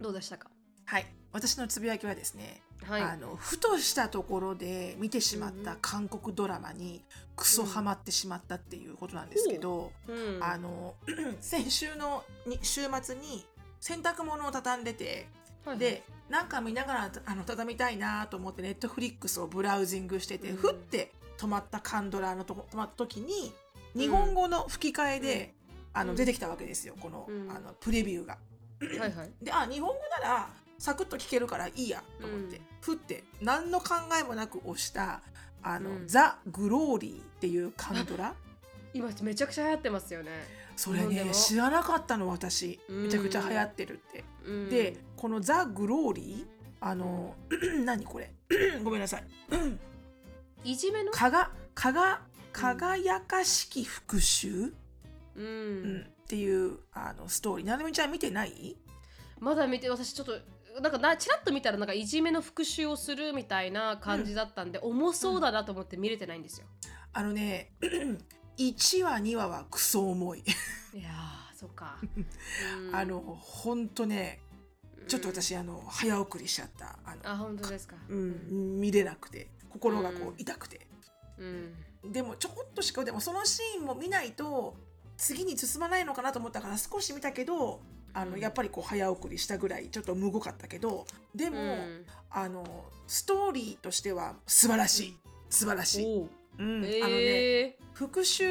[0.00, 0.50] どうでしたか？
[0.84, 1.06] はい。
[1.32, 3.02] 私のつぶやきはですね、はい。
[3.02, 7.04] あのふとしたところで見てしまった韓国ドラマに
[7.36, 10.12] クソハマってしまったっていうことなんですけど、う。
[10.38, 10.42] ん。
[10.42, 10.94] あの
[11.40, 13.44] 先週のに週末に
[13.80, 15.28] 洗濯物を畳んでて
[15.64, 20.56] はいでなんか見ながらあの畳みたいなと思ってネットフリックスをブラウジングしてて、うん。
[20.56, 23.52] ふって止まったカンドラのとこ止まった時に
[23.94, 25.54] 日本語の吹き替えで、
[25.92, 26.08] あうん。
[26.08, 27.50] の出てきたわけですよこの,、うん。
[27.50, 28.38] あのプレビューが。
[28.80, 29.32] はいはい。
[29.42, 30.48] であ日本語なら
[30.84, 32.62] サクッと聞けるからいいやと思って、うん。
[32.82, 35.22] ふって何の考えもなく押した
[35.64, 36.06] 「あのうん。
[36.06, 38.34] ザ・グローリー」っていうカンドラ。
[38.92, 40.30] 今めちゃくちゃ流行ってますよね。
[40.76, 42.78] それね知らなかったの私。
[42.90, 43.02] うん。
[43.04, 44.24] めちゃくちゃ流行ってるって。
[44.44, 44.68] うん。
[44.68, 46.46] でこの「ザ・グローリー」
[46.86, 47.34] あの
[47.82, 48.34] 何これ？
[48.84, 49.24] ごめんなさい。
[50.70, 51.12] いじめの？
[51.12, 52.20] かがかが
[52.52, 54.74] 輝かしき復讐、う
[55.36, 55.96] うん。
[56.00, 57.66] んっていうあのストーリー。
[57.66, 58.76] なるみちゃん見てない？
[59.40, 60.38] まだ見て私ちょっと
[60.80, 66.66] なんかなちらっと見たらなんかいじめの復讐をするみたいな感じだったんで、重そうだなと思って見れてないんですよ。
[67.12, 67.72] あのね
[68.58, 70.40] 1話2話はクソ重い。
[70.40, 71.96] いやーそっか。
[72.88, 72.94] うん。
[72.94, 74.40] あのほんとね
[75.06, 76.98] ちょっと私、あの早送りしちゃった。
[77.04, 77.96] あのあ本当ですか。
[78.08, 80.28] うん、見れなくて心がこうん。
[80.30, 80.86] う痛くて、
[81.38, 82.12] うん。
[82.12, 84.76] でもちょこっとしかでもそのシーンも見ないと
[85.16, 87.80] 次に進まないのかなと思ったから少し見たけど
[88.14, 88.40] あのうん。
[88.40, 92.06] やっぱりこう早送りしたぐらいちょっとむごかったけどでも、うん。
[92.30, 92.64] あの
[93.06, 95.16] ストーリーとしては素晴らしい。
[95.50, 96.28] 素晴らしい、おう。
[96.58, 96.76] うん。
[96.78, 97.16] あのね
[97.66, 98.44] え復習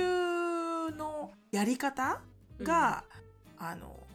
[0.92, 2.22] のやり方
[2.62, 3.04] が、
[3.58, 4.08] あの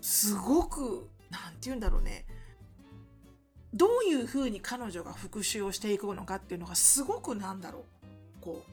[0.00, 2.26] すごくなんて言うんだろうね。
[3.74, 7.84] どういうふうに彼女が復習をしていくのかっていうのがすごくなんだろう。
[8.40, 8.70] こう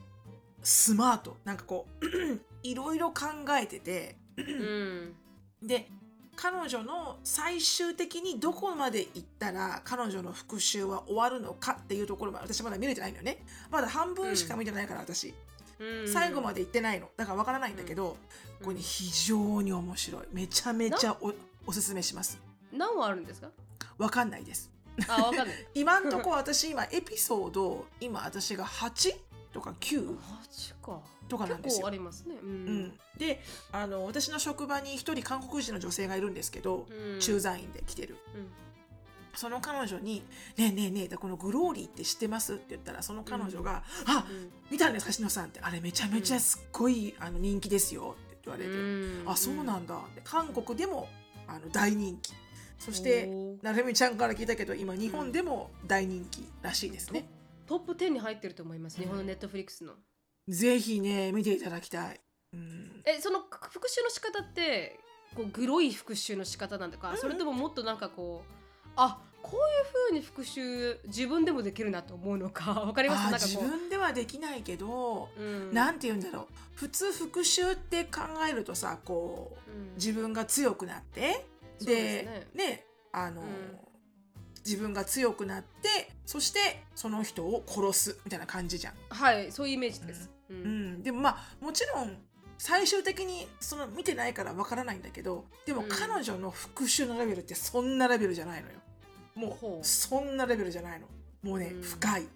[0.62, 1.36] スマート。
[1.44, 2.06] なんかこう
[2.62, 3.24] いろいろ考
[3.60, 4.16] えてて。
[4.36, 5.14] ー
[5.62, 5.66] うん。
[5.66, 5.88] で
[6.36, 13.44] 彼女の最終的にどこまで行ったら彼女の復習は終わるのかっていうところまで私まだ見れてないのよね。
[13.70, 15.34] まだ半分しか見てないから私、
[15.78, 16.08] うん。
[16.08, 17.08] 最後まで行ってないの。
[17.16, 18.16] だからわからないんだけど、
[18.62, 20.22] これね非常に面白い。
[20.32, 21.32] めちゃめちゃお
[21.66, 22.38] おすすめします。
[22.72, 23.48] 何話あるんですか？
[23.98, 24.70] わかんないです。
[25.08, 25.66] あわかんない。
[25.74, 29.16] 今んとこ私今エピソード今私が8
[29.52, 30.20] とか9マ
[30.50, 31.76] ジかとかなんですよ。
[31.78, 32.36] 結構ありますね。
[32.42, 32.78] ううん。
[32.84, 33.40] ん、で
[33.72, 37.20] あの私の職場に一人韓国人の女性がいるんですけど、うん。
[37.20, 38.16] 駐在員で来てる。
[38.34, 38.48] うん。
[39.36, 40.22] その彼女に
[40.56, 44.52] 「ねえねえねえこのグローリーって知ってます?」って言ったらその彼女が「あうん。
[44.70, 49.28] 見たんですか篠野さん」って「あれめちゃめちゃすっごい、あの人気ですよ」って言われて「うん。
[49.28, 51.08] あそうなんだ」で韓国でも
[51.46, 52.32] あの大人気。
[52.78, 53.26] そして
[53.62, 57.26] なるみちゃんから聞いたけど今日本でも大人気らしいですね、
[57.66, 58.98] トップ10に入ってると思います。
[59.00, 59.94] 日本のネットフリックスの
[60.48, 62.20] ぜひね見ていただきたい、
[62.52, 64.98] うん、えその復習の仕方って
[65.34, 67.16] こうグロい復習の仕方なんだか、うん。
[67.18, 68.52] それとももっとなんかこう
[68.96, 73.20] あこういう風に復習自分でもできるなと思うのか わかります？
[73.20, 75.74] あなんか自分ではできないけど、うん。
[75.74, 76.46] なんて言うんだろう。
[76.76, 79.94] 普通復習って考えるとさこううん。
[79.96, 81.46] 自分が強くなって
[81.80, 82.46] でね。
[82.54, 83.78] ねあの、うん。
[84.64, 88.94] 自分が強くなってそしてその人を殺すみたいな感じじゃん。
[89.10, 90.56] はいそういうイメージです、うん。
[90.56, 92.16] うん、でもまあもちろん
[92.58, 95.88] 最終的にその見てないからわからないんだけどでもうん。
[95.88, 98.74] 彼女の復讐のレベルってそんなレベルじゃないのよ。
[99.34, 99.80] もほう。
[99.80, 101.06] うそんなレベルじゃないの。
[101.42, 101.82] もうね、うん。
[101.82, 102.26] 深い。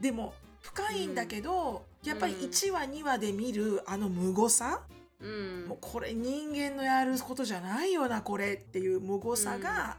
[0.00, 2.40] でも深いんだけど、やっぱりうん。
[2.40, 4.82] 1話2話で見るあの惨さ、
[5.20, 5.66] うん。
[5.68, 9.96] もうこれ人間のやることじゃないよなこれっていう惨さが、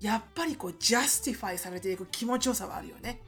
[0.00, 3.20] やっぱりこう justify されていく気持ちよさはあるよね。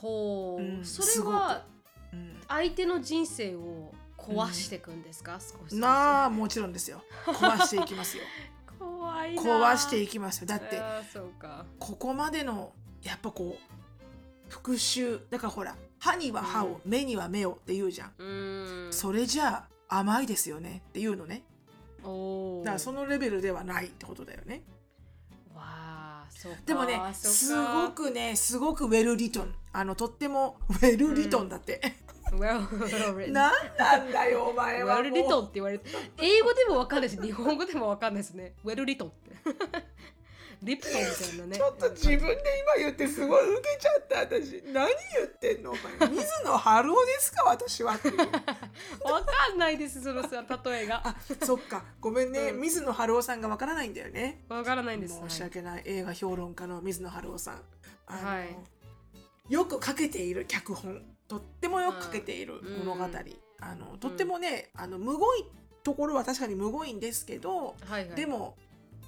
[0.00, 1.64] ほう、うんそれは
[2.12, 2.40] うん。
[2.48, 5.78] 相手の人生を壊していくんですか、少しずつ。
[5.78, 7.02] なあもちろんですよ。
[7.26, 8.22] 壊していきますよ。
[8.78, 9.42] 怖いな。
[9.42, 10.46] 壊していきますよ。
[10.46, 11.64] だってあーそうか。
[11.78, 18.92] ここまでのやっぱこう復讐だからほら歯には歯を、目には目をって言うじゃん、うん。
[18.92, 21.42] それじゃあ甘いですよねっていうのね。
[22.02, 24.62] だからそのレベルではないってことだよね
[26.64, 31.80] でもねすごくねすごくウェルリトンあのとってもウェルリトンだって、
[33.28, 33.52] なん。
[33.78, 35.04] なんだよお前はもう。
[35.04, 38.54] well written って言われて英語でもわかんないし日本語でもわかんないですね。
[38.64, 39.36] well written って
[40.66, 41.56] リプトンみたいなね。
[41.56, 44.62] ちょっと自分で今言ってすごい受けちゃった私。
[44.72, 46.10] 何言ってんのお前。
[46.10, 48.18] 水野晴夫ですか私はっていう。
[49.08, 51.06] わかんないですそのさ例えが。
[51.06, 51.84] あそっか。
[52.00, 52.60] ごめんね、うん。
[52.60, 54.44] 水野晴夫さんがわからないんだよね。
[54.48, 57.62] わからないんです申し訳ない映画評論家の水野晴夫さん。
[58.06, 59.52] はい。
[59.52, 63.10] よく書けている脚本とってもよく書けている物語、うん。
[63.60, 65.44] あのとってもね、あのむごい
[65.84, 68.16] ところは確かにむごいんですけど、はいはい。
[68.16, 68.56] でも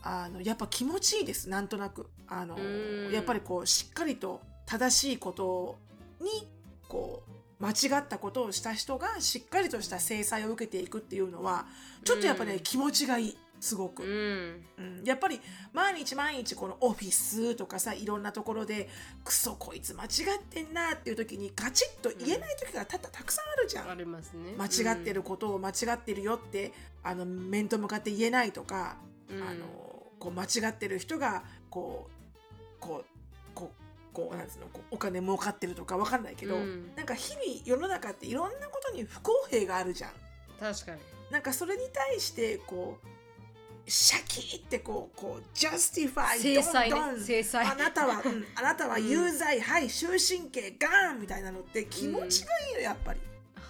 [0.03, 2.09] あのやっぱ気持ちいいですなんとなく。
[2.29, 3.13] あのうん。
[3.13, 5.79] やっぱりこうしっかりと正しいこと
[6.21, 6.49] に
[6.89, 7.23] こ
[7.61, 11.67] う間違ったことをした人がしっかりとした制裁を受けていくっていうのは
[12.05, 12.61] ちょっとやっぱね、うん。
[12.61, 14.65] 気持ちがいいすごく、うん。
[14.79, 15.41] うん、やっぱり
[15.73, 18.89] 毎日毎日このオフィスとかさいろんなところで
[19.25, 24.55] クソこいつ間違ってんなっていう時にガチッと言えない時がたったたくさんあるじゃん、ありますね。
[24.57, 28.97] 間違ってることを間違ってるよってあの面と向かって言えないとか、
[29.29, 29.43] うん。
[29.43, 29.88] あの
[30.18, 36.94] こう間違ってる人がこうこうこうこうなんつうのこうお金儲かってるとかわかんないけど、うん。
[36.96, 40.11] なんか日々世の中っていろんなことに不公平があるじゃん。
[40.59, 41.00] 確かに。
[41.31, 46.96] なんかそれに対してこうシャキってこうこう justify 制裁ね。
[46.96, 47.66] ドンドン制裁。
[47.66, 53.20] あなたは、うん、あなたは有罪、はい終身刑ガーンみたいなのって気持ちがいいのやっぱり。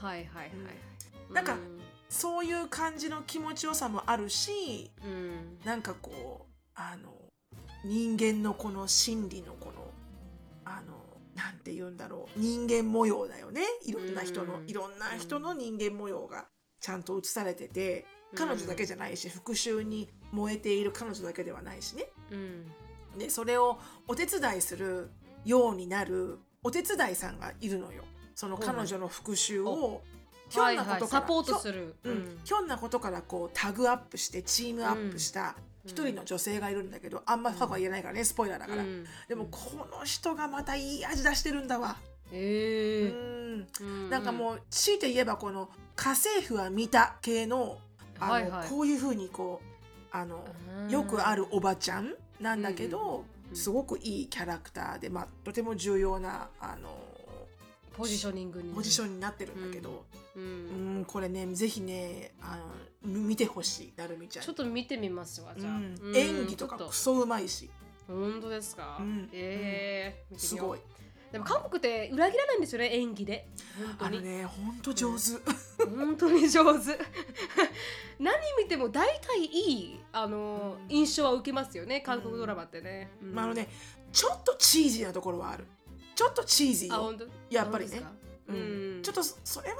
[0.01, 1.33] はいはいはいはい。
[1.33, 1.57] なんか
[2.09, 5.11] そういう感じの気持ちよさもあるしうん。
[5.11, 7.13] うんなんかこうあの
[7.85, 9.91] 人間のこの心理のこの
[10.65, 10.95] あの
[11.35, 13.63] なんて言うんだろう人間模様だよね。
[13.85, 14.69] いろんな人のうん。
[14.69, 16.47] いろんな人の人間模様が
[16.81, 22.09] ちゃんと映されてて彼女だけじゃないし復讐に燃えている彼女だけではないしね。
[22.31, 23.19] うん。
[23.19, 25.11] でそれをお手伝いする
[25.45, 28.05] ようになるお手伝いさんがいるのよ。
[28.35, 30.03] その彼女の復讐を
[30.49, 32.41] ひょんなことから、サポートする、ひょ,、うん。
[32.45, 39.05] ひょんなことからこうタグアップしてチームアップした一人の女性がいるんだけど、あんまファは言えないからねスポイラーだから、うん。
[39.29, 41.97] でもこの人がまたいい味出してるんだわ、
[42.33, 43.13] え
[43.81, 44.07] うん。
[44.09, 47.79] ーなんかもう強いて言えばこの家政婦は見た系の
[48.21, 49.67] あの、こういうふうにこう
[50.11, 50.45] あの
[50.83, 53.57] うんよくあるおばちゃんなんだけど、うん。
[53.57, 56.91] すごくいいキャラクターで、まあ、とても重要なあの
[57.99, 58.73] ポジショニングに。
[58.73, 60.05] ポジションになってるんだけど、
[60.37, 62.57] ううんん、これねぜひねあ
[63.05, 65.99] の見てほしいなるみちゃんちょっと見てみますわじゃあ、うん。
[66.01, 67.69] うん演技とかクソうまいし。
[68.07, 69.29] 本当ですか、うん。
[69.33, 70.79] ええすごい。
[71.33, 73.49] でも韓国って裏切らないんですよね演技で。
[73.99, 76.99] あの本当に、ねほんと上手、本当に上手。
[78.19, 80.97] 何見ても大体いいあの、うん。
[80.97, 83.35] 印象は受けますよね韓国ドラマってね、うん。
[83.35, 83.69] まああのね
[84.13, 85.67] ちょっとチーズーなところはある
[86.19, 86.95] ちょっとチーズーよ。
[86.95, 87.29] あ本当？
[87.49, 88.03] やっぱりね。
[88.49, 88.99] そうん。
[88.99, 89.77] ん、ちょっとそそれは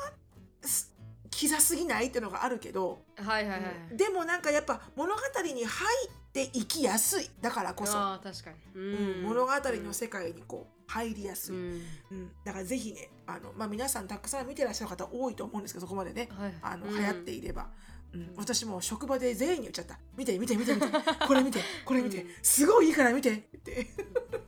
[0.63, 0.95] す
[1.31, 7.29] キザすぎないっていうのがあるけど、はいはいはい、でもなんかやっぱ物語に入っていきやすい。
[7.41, 9.23] だからこそ、ああ確かに、ううん。
[9.25, 9.53] 物語
[9.85, 11.83] の世界にこう入りやすい、うん。
[12.13, 12.31] うん。
[12.45, 16.29] だからぜひねあの、まあ、皆さんたくさん見てらっしゃる方多いと思うんですけどそこまでね。
[16.39, 16.55] はい。
[16.63, 16.97] あの、うん。
[16.97, 17.67] 流行っていれば、
[18.15, 18.33] うん。
[18.37, 20.87] 私も職場で全員に言っちゃった「見て見て見て見て。
[21.27, 22.31] これ見てこれ見て、うん。
[22.43, 23.87] すごいいいから見て」って。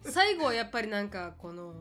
[0.08, 1.74] 最後はやっぱりなんかこの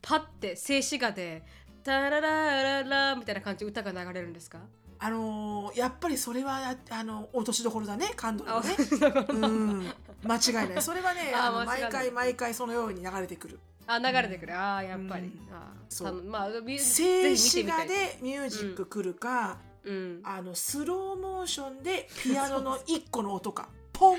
[0.00, 1.42] パッて静止画で
[1.84, 4.58] タララララみたいな感じで歌が流れるんですか？
[4.98, 8.12] あのーやっぱりそれはあの落としどころだね。
[8.14, 8.76] 感動のね。
[9.00, 9.92] あうん、
[10.22, 10.82] 間違いない。
[10.82, 13.58] それはね、 ああの毎回毎回そのように流れてくる。
[13.88, 14.54] あ流れてくる。
[14.56, 15.54] ああやっぱり、うん。
[15.54, 16.22] あーそう。
[16.22, 20.20] まあみ静止画でミュージック来るか、うん。
[20.24, 24.18] あのスローモーションでピアノの一個の音か、 ポンっ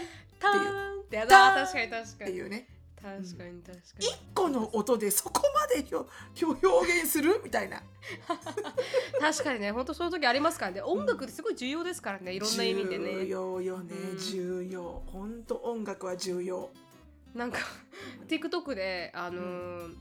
[1.10, 1.62] てやターンだ。
[1.66, 2.32] 確かに確かに。
[2.32, 2.68] ていうね、
[3.02, 7.42] 確かに確か一に個の音でそこまで表表現する？
[7.44, 7.82] みたいな。
[9.20, 9.72] 確かにね。
[9.72, 10.82] 本当そういう時ありますからね。
[10.82, 12.34] 音楽ってすごい重要ですからね。
[12.34, 14.18] いろんな意味で重ね要よね、うん。
[14.18, 15.04] 重要。
[15.08, 16.70] 本当音楽は重要。
[17.34, 17.60] なんか
[18.28, 19.96] TikTok であのー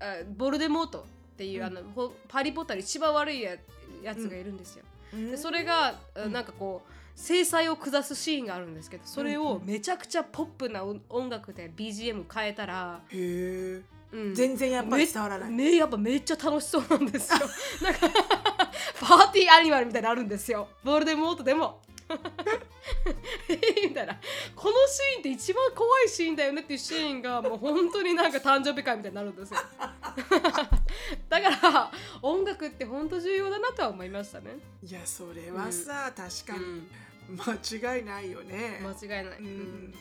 [0.00, 1.66] あボルデモートっていう、うん。
[1.66, 3.56] あのほハリー・ポッターに一番悪いや
[4.02, 14.34] やつがいるんですよ、でそれが、なんかこう制裁を下すシーンがあるんですけどそれをめちゃくちゃポップな音音楽で BGM 変えたら、へえ、うん。
[14.34, 15.50] 全然やっぱり伝わらない。
[15.50, 17.38] めやっぱめっちゃ楽しそうなんですよ。
[17.82, 18.10] なんか
[19.00, 20.68] パーティーアニマルみたいなのあるんですよ。
[20.84, 21.80] ボールデンモートでも
[23.88, 24.18] みたいな。
[24.54, 29.60] このシーンって一番怖いシーンだよねっていうシーンがもう本当になんか誕生日会みたいになるんですよ。
[31.28, 36.64] だから音楽って本当重要だなとは思いましたね、いやそれはさ、確かに。
[36.64, 36.90] うん、
[37.36, 38.80] 間違いないよね。
[38.82, 39.94] 間違いない、うん。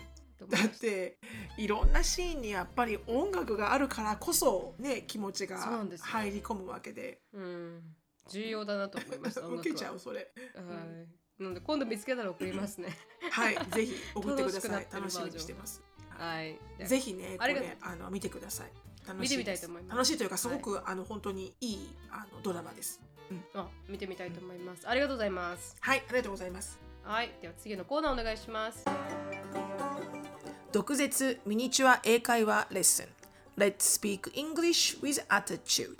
[0.49, 1.17] だって
[1.57, 5.57] いろんなシーンにやっぱり音楽があるからこそね気持ちが
[5.99, 7.21] 入り込むわけで。
[7.33, 7.95] うん、
[8.29, 10.31] 重要だなと思いました 受けちゃうそれ。
[10.55, 12.89] はいなので今度見つけたら送りますね。
[13.31, 14.87] はいぜひ 送ってください。
[14.91, 15.81] 楽しみにしてます。
[16.09, 16.59] はい。
[16.85, 18.71] ぜひねこあれあの見てください。
[19.07, 19.97] 楽見てみたいですと思います。
[19.97, 23.01] 楽しいというかすごく、あの本当にいいあのドラマです。
[23.55, 24.87] あ見てみたいと思います。
[24.87, 25.75] ありがとうございます。
[25.79, 26.79] はいありがとうございます。
[27.03, 28.85] はい、では次のコーナーお願いします。
[30.71, 33.07] 毒舌ミニチュア英会話レッスン。
[33.57, 35.95] Let's speak English with attitude.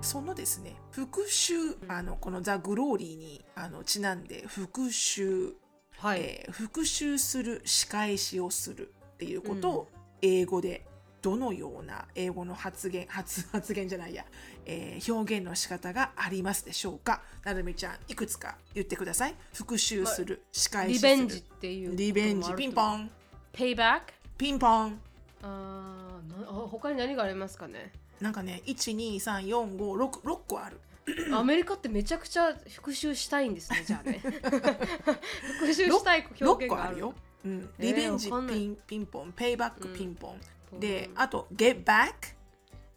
[0.00, 1.54] そのですね復習
[1.88, 5.54] あのこのザ・グローリーにあのちなんで復習、
[5.96, 9.88] はえー復習する仕返しをするっていうことを
[10.20, 10.84] 英語で
[11.22, 14.26] どのような英語の発言発 発言じゃないや、
[14.66, 17.22] えー表現の仕方がありますでしょうか？
[17.44, 19.34] なるみちゃんいくつか言ってください。
[19.54, 21.12] 復習する、仕返しする。
[21.14, 21.96] リベンジっていう。
[21.96, 22.82] リベンジピンポ。
[22.82, 23.10] ン。
[23.52, 25.00] ペイバックピンポン。
[25.42, 27.90] あーなあ他に何がありますかね？
[28.20, 30.78] なんかね1234566個ある
[31.32, 34.20] アメリカってめちゃくちゃ復習したいんですね、じゃあね。
[35.60, 36.90] 復習したい表6現がある。
[36.90, 38.56] 個あるよ、うん、えーリベンジわかんない。
[38.56, 39.32] ピンピンポン。
[39.32, 40.40] ペイバックうんピンポン、
[40.72, 42.38] うんであと get back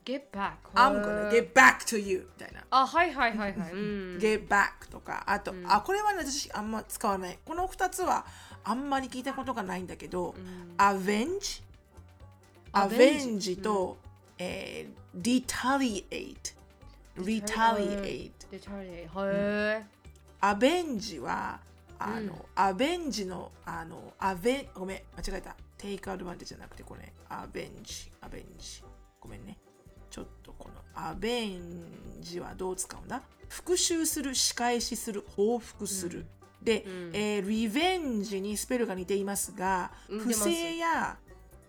[0.05, 0.55] Get back.
[0.75, 2.65] I'm gonna get back to you みたいな。
[2.71, 3.71] あ、はいはいはいはい。
[3.71, 4.17] うん。
[4.21, 5.23] get back とか。
[5.27, 5.71] あと、うん。
[5.71, 7.39] あこれはね私あんま使わない。
[7.45, 8.25] この2つは
[8.65, 10.75] あんまり聞いたことがないんだけど、うん。
[10.77, 11.63] Avenge
[12.73, 13.97] Avenge avenge と、
[14.37, 16.55] えー retaliate
[17.17, 18.31] retaliate.
[20.39, 21.59] アベンジは
[21.99, 25.55] あの、うんアベンジのあのアベンごめん間違えた。
[25.77, 27.11] テイクアドバンテじゃなくてこれ。
[27.29, 28.83] アベンジアベンジ
[29.19, 29.57] ごめんね。
[30.09, 31.61] ちょっとこのアベン
[32.21, 33.21] ジはどう使うんだ？
[33.49, 36.25] 復讐する仕返しする報復する、
[36.61, 41.17] で、うんえーリベンジにスペルが似ていますが不正や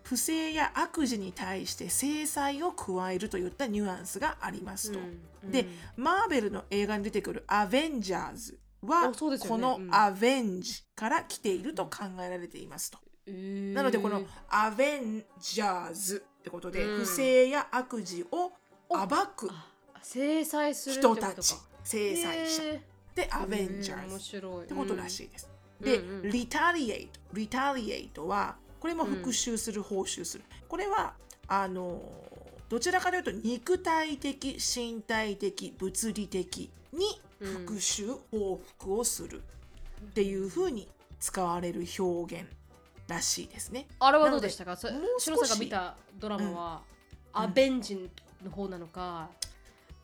[0.05, 4.99] 不正や悪事に対して制裁を加えるといったニュアンスがありますと。
[4.99, 12.99] うんで、マーベルの映画に出てくるアベンジャーズは、このアベンジから来ていると考えられていますと。
[13.27, 16.99] なのでこのアベンジャーズってことで、うん。
[17.01, 18.53] 不正や悪事を
[18.89, 19.51] 暴く
[20.03, 22.63] 制裁する人たち制裁者。
[22.65, 22.83] へ
[23.15, 24.65] でアーベンジャーズ白い。
[24.65, 25.49] ってことらしいです。
[25.81, 26.23] うん。
[26.23, 30.45] で、リタリエイトリタリエイトはこれも復讐する、報酬する。
[30.69, 31.15] これは
[31.49, 32.03] あの
[32.69, 39.41] どちらかというと肉体的身体的物理的に復讐、報復をする。
[39.41, 40.87] っていうふうに
[41.19, 42.47] 使われる表現
[43.09, 43.87] らしいですね。
[44.01, 44.77] あれはどうでしたか？
[44.77, 46.83] そもうシ少しロさんが見たドラマは、
[47.33, 48.11] アベンジン
[48.45, 49.31] の方なのか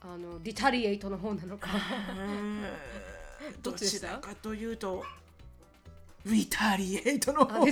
[0.01, 1.69] あのリタリエイトの方なのか
[3.61, 5.05] どちらかというと
[6.27, 7.65] リタリエイトのあ方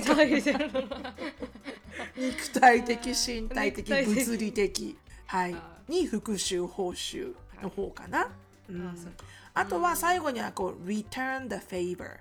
[2.17, 4.97] 肉体的身体的物理的、
[5.27, 5.53] はい。
[5.53, 8.29] あ、に復讐報酬の方かな。
[8.69, 8.97] うん。
[9.53, 12.17] あとは最後にはこう return the favor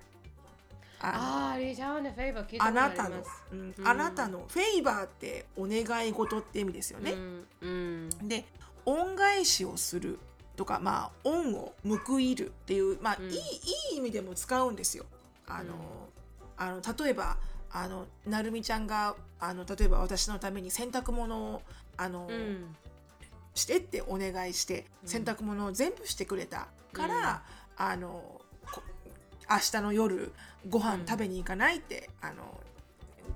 [1.01, 1.55] あ。
[1.55, 3.25] あーリターンのフェイバー聞いのたあなたの。
[3.53, 3.75] うん。
[3.85, 4.45] あなたの。
[4.49, 7.13] フェイバーってお願い事って意味ですよね。
[7.13, 7.47] うん。
[7.63, 8.29] うん。
[8.29, 8.45] で
[8.85, 10.19] 恩返しをする
[10.57, 11.75] とかまあ恩を
[12.07, 13.31] 報いるっていうまあ、うん。
[13.31, 13.39] いいい
[13.95, 15.07] い意味でも使うんですよ。
[15.47, 15.75] あの、
[16.59, 17.37] あの例えば
[17.71, 21.63] あのなるみちゃんがあの例えば私のために洗濯物を
[21.97, 22.77] あの、うん。
[23.55, 25.09] してってお願いしてうん。
[25.09, 27.43] 洗濯物を全部してくれたから、
[27.77, 28.41] あの
[28.73, 28.83] こ
[29.51, 30.33] 明日の夜
[30.69, 32.61] ご飯食べに行かないって、あの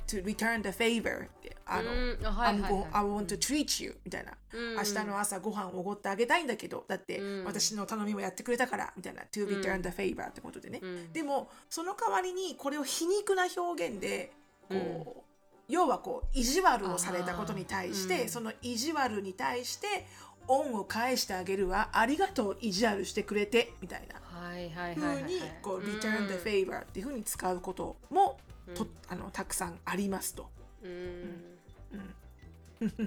[0.06, 1.28] to return the favor.
[1.64, 1.90] あの、
[2.30, 2.86] はいはいはい。
[2.92, 4.74] I want to treat you みたいな、うん。
[4.76, 7.44] 明日の朝ご飯をおごってあげたいんだけどだってうん。
[7.44, 9.22] 私の頼みもやってくれたからみたいな。
[9.22, 11.12] To return the favor ってことでね、うん。
[11.12, 14.32] でもその代わりにこれを皮肉な表現で
[14.68, 14.74] こ
[15.18, 15.22] う、
[15.68, 20.06] 要はこう意地悪をされたことに対して、その意地悪に対して
[20.48, 24.20] 恩を返してあげるわありがとう意地悪してくれてみたいな。
[24.20, 25.32] はいはいはいはいはい。
[25.32, 28.38] 風にこううん return the favor っていう風に使うことも、
[28.74, 28.90] とうん。
[29.08, 30.48] あのたくさんありますと。
[30.82, 31.58] うん。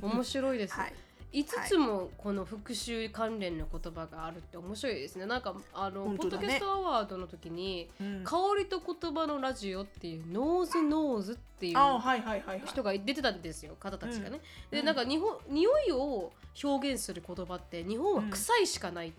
[0.02, 0.94] 面白いです、はい。
[1.34, 5.26] 5つもこの復讐関連の言葉があるって面白いですね。
[5.26, 6.18] なんかあの、ね。
[6.18, 11.76] ポッドキャストアワードの時にうん「香りと言葉のラジオ」っていうノーズノーズっていう。
[12.66, 14.40] 人が出てたんですよ方たちがね、
[14.72, 14.86] でうん。
[14.86, 16.32] なんか日本匂いを
[16.64, 19.18] 表現する言葉って日本は臭いしかないって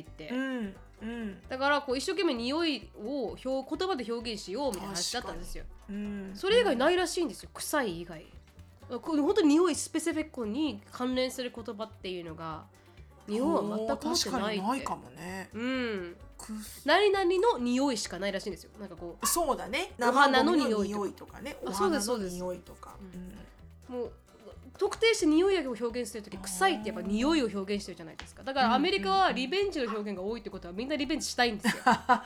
[0.00, 6.30] 言って、うんうんだからこう一生懸命匂いを表言葉で表現しようみたいな話だったんですようん。
[6.34, 8.24] それ以外ないらしいんですよ臭い以外
[8.88, 12.64] 本当に匂いスペシフィックに関連する言葉っていうのが
[13.28, 15.50] 日本は全く持ってないってにないかもね。
[15.52, 16.52] うんく
[16.84, 19.92] 何々の匂いしかないらしいんですよなんかこそうだね。
[20.00, 21.56] お花の匂いとか匂いとかね。
[21.66, 22.94] あお花のそうですそうです匂いとか。
[23.88, 24.12] うもう
[24.78, 28.44] 特定して匂いを表現する時臭いってやっぱ匂いを表現してるじゃないですか。
[28.44, 31.82] だからアメリカはリベンジの表現が多いってことはみんなリベンジしたいんですよ。
[31.84, 32.22] あ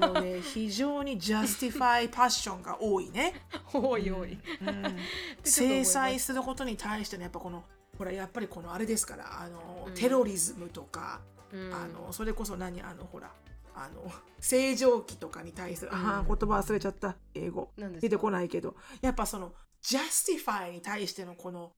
[0.00, 3.34] のね、非常に justify passion が多いね。
[3.72, 4.32] 多い多い。
[4.32, 4.96] うん。
[5.42, 7.64] 制裁することに対してのやっぱこの
[7.96, 9.94] ほらやっぱりこのあれですからあの、うん。
[9.94, 11.74] テロリズムとか、うん。
[11.74, 13.32] あのそれこそ何あのほら
[13.74, 16.26] あの正常期とかに対する、あうん。
[16.26, 17.16] ー言葉忘れちゃった。
[17.34, 17.70] 英語。
[17.78, 18.76] 出てこないけど。
[19.00, 21.72] やっぱその justify に対してのこの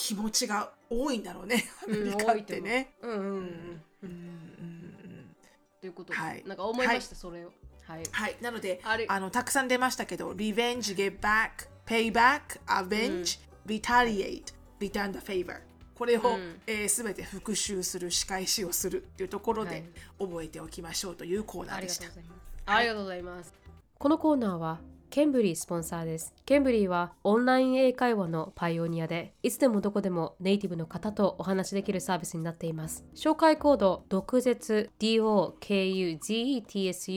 [0.00, 2.94] 気持ちが多いんだろうねアメリカってね。
[3.02, 3.06] う。
[3.06, 5.36] んうんうん、
[5.78, 6.42] ということで、はい。
[6.46, 7.52] なんか思いました、それを。
[7.86, 8.02] はい。
[8.10, 15.60] はい、なのであのたくさん出ましたけど、revenge, get back, pay back, avenge, retaliate, return the favor。
[15.94, 16.60] これを、うん。
[16.66, 19.84] えー、全て復習する、仕返しをするっていうところではい。
[20.18, 22.06] 覚えておきましょうというコーナーでした。
[22.06, 22.24] ありがとうご。
[22.24, 22.72] ざいます。
[22.72, 23.54] ありがとうございます。
[23.98, 24.80] このコーナーは
[25.10, 26.32] ケンブリースポンサーです。
[26.46, 33.04] ケンブリーはオンライン英会話のパイオニアで、いつでもどこでもネイティブの方とお話しできるサービスになっています。
[33.16, 35.26] 紹介コード、毒舌 DOKUZETSU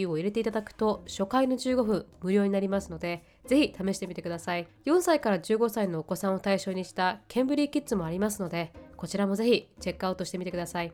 [0.09, 4.67] を入れていただくと、初回の15分無料になりますので、ぜひ試してみてください。
[4.85, 10.91] 4歳から15歳のお子さんを対象にしたケンブリーキッズもありますので、こちらもぜひチェックアウトしてみてください。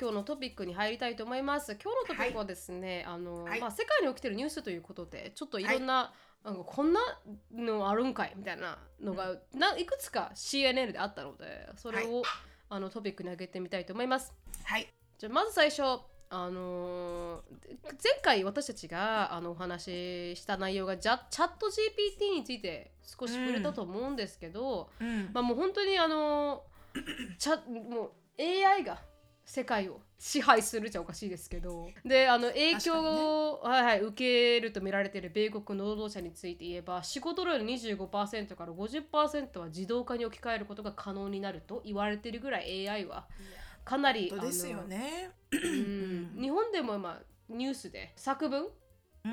[0.00, 1.72] 今日のトピックに入りたいと思います。
[1.72, 3.60] 今日のトピックはですね、あの、はい。
[3.60, 6.12] まあ世界に起きてるニュースということで、ちょっといろんな、
[6.44, 7.00] あのこんな
[7.52, 12.22] のあるんかいみたいなのが、ないくつか CNN であったので、それを、
[12.70, 14.32] あのトピックに上げてみたいと思います。
[14.64, 14.88] はい。
[15.18, 15.82] じゃあまず最初、
[16.30, 17.42] あのー
[18.02, 25.30] 前回私たちがあのお話しした内容がじゃチャット GPT について少し触れたと思うんですけど、うん。
[25.32, 26.64] まあもう本当にあの
[27.38, 28.98] チャもう AI が
[29.48, 31.88] 世界を支配するじゃおかしいですけど。
[32.04, 43.26] であの影響を、はいはい、受けると見られている米国労働者について言えば仕事量の25%から50%は自動化に置き換えることが可能になると言われているぐらい AI は
[43.86, 45.30] かなりですよね。
[45.50, 47.18] 日本でも今
[47.48, 48.66] ニュースで作文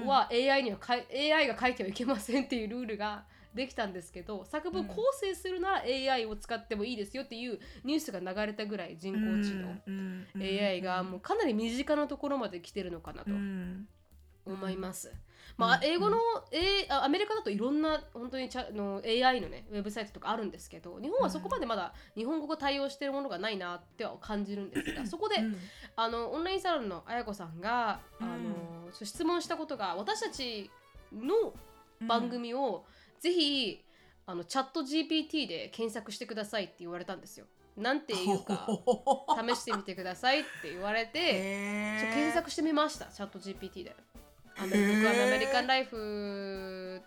[0.05, 3.25] は AI にはかい AI が書いてはいけませんっていうルールが
[3.55, 9.81] できたんですけど作文構成するなら AI を使ってもいいですよっていうニュースが流れたぐらい人工知能、
[10.39, 13.87] AI がもうかなり身近なところまで来てるのかなとうん。
[14.45, 15.11] 思います。
[15.57, 16.17] まあ、英語の、
[16.51, 25.57] A- あアメリカだといろんな本当にちゃの AI のねウェブサイトとかあるんですけど日本はそこまでまだ日本語が対応しているものがないなっては感じるんですが そこで、うん。
[25.95, 28.27] あのオンラインサロンのあやこさんが、うん。
[28.27, 30.69] あの質問したことが私たち
[31.13, 31.53] の
[32.07, 32.85] 番組を、
[33.25, 33.83] ぜひ
[34.27, 37.47] あのチャット GPT で検索してくださいって言われたんですよ。
[37.75, 38.67] なんていうか
[39.49, 43.95] 試してみてくださいって言われて、検索してみましたチャット GPT で。
[44.57, 47.01] アメへーリカアメリカンライフ、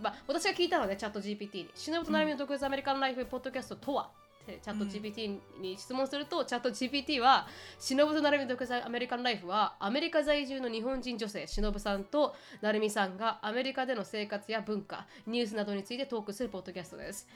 [0.00, 4.12] まあ、私が聞いたのはねチャット GPT に「忍となるみの独立アメリカンライフポッドキャストとは?」
[4.46, 7.46] チャット GPT に質問すると、チャット GPT は
[7.78, 17.28] 「忍となるみの独立アメリカンライフ」はアメリカ在住の日本人女性忍さんとなるみさんがアメリカでの生活や文化ニュースなどについてトークするポッドキャストです、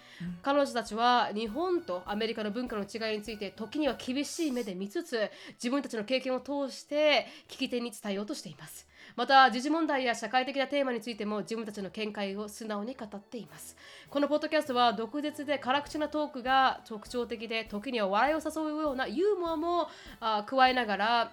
[0.43, 8.87] 彼女たちは日本とアメリカの文化の違いについて時には厳しい目で見つつ自分たちの経験を通して聞き手に伝えようとしています
[9.17, 13.77] また時事問題や社会的なテーマについても自分たちの見解を素直に語っています。
[14.11, 19.89] このポッドキャストは毒舌で辛口なトークが特徴的で時には笑いを誘うようなユーモアも
[20.21, 21.33] あ加えながら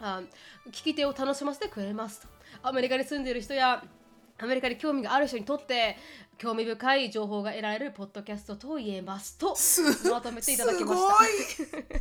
[0.00, 0.22] あ
[0.68, 2.26] 聞き手を楽しませてくれます
[2.62, 3.82] アメリカに住んでいる人や
[4.38, 5.96] アメリカに興味がある人にとって
[6.38, 11.14] 興味深い情報が得られるポッドキャストと言えますとすまとめていただきました。
[11.24, 11.94] すごい。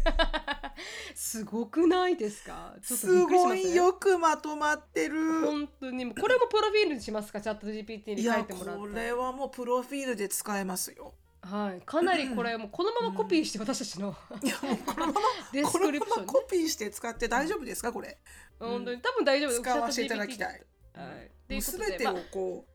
[1.15, 2.73] すごくないですか？
[2.81, 3.25] ちょっとす。
[3.25, 3.75] ごい。
[3.75, 5.41] よくまとまってる。
[5.41, 6.11] 本当に。
[6.13, 7.39] これもプロフィールにしますか？
[7.39, 8.81] チャット GPT にいや書いてもらって。
[8.81, 11.13] これはもうプロフィールで使えますよ。
[11.43, 15.19] はい、かなりこれもうこのままコピーして私たちの、いやもうこのまま
[15.51, 16.25] デスこのクリプションね。
[16.25, 17.91] ままコピーして使って大丈夫ですか？
[17.91, 18.17] これ。
[18.59, 19.01] 本当に。
[19.01, 19.49] 多分大丈夫。
[19.49, 20.47] です使わせていただきたい。
[20.95, 22.65] はい、っていうことすべてでまをこ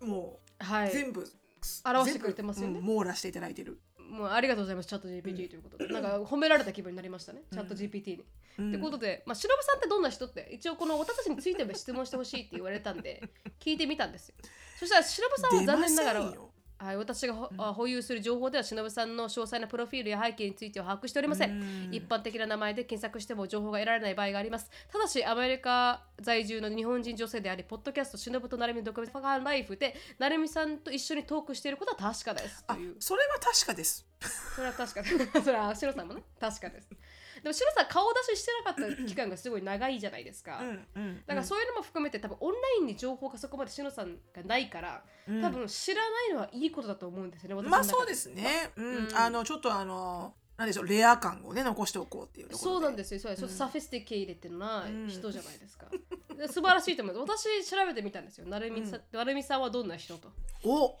[0.00, 0.90] うもあはい。
[0.90, 1.26] う全部
[1.84, 2.80] 表してくれてますよね。
[2.80, 3.80] 網羅していただいてる。
[3.98, 8.24] もうありがとうございますチャット GPT ということで、なんか褒められた気分になりましたね、チャット GPT に。
[8.58, 8.68] うん。
[8.70, 13.22] ってことで、まあ、しのぶさんってどんな人って一応この私たちについても質問してほしいって言われたんで
[13.58, 14.36] 聞いてみたんですよ。
[14.78, 16.32] そしたらしのぶさんは残念ながら
[16.78, 21.88] はい、私が保有する情報ではしのぶさんの詳細なプロフィールや背景については把握しておりません、うん。
[21.90, 24.70] 一般的な名前で検索しても情報が得られない場合があります。
[24.92, 32.64] ただしアメリカ在住の日本人女性でありポッドキャストしのぶとなるみの特別ファンライフでなるみさんと一緒にトークしていることは確かです。
[32.64, 34.06] とあそれは確かです。
[34.54, 35.02] それは確か。
[35.02, 35.08] で
[35.40, 36.22] すそれはシロさんもね。
[36.38, 36.88] 確かです
[37.46, 45.40] でもシロさん顔出ししてなかった期間がすごい長いじゃないですか、うんうんだからそういうのも含めて多分オンラインに情報がそこまでしのさんがないから、うん。
[45.40, 48.72] 多分知らないのはいいことだと思うんですよねまあ中そうですね。
[48.74, 48.96] うん。
[48.96, 49.16] うん。
[49.16, 55.86] あのちょっとあのなんでしょうレア感をね残しておこうっていうところそうなんですよそうサフィスティケイレってなうん人じゃないですか、
[56.36, 57.48] で素晴らしいと思います。
[57.62, 58.46] 私調べてみたんですよ。
[58.46, 60.32] なるみさん,、なるみさんはどんな人と？
[60.64, 60.98] お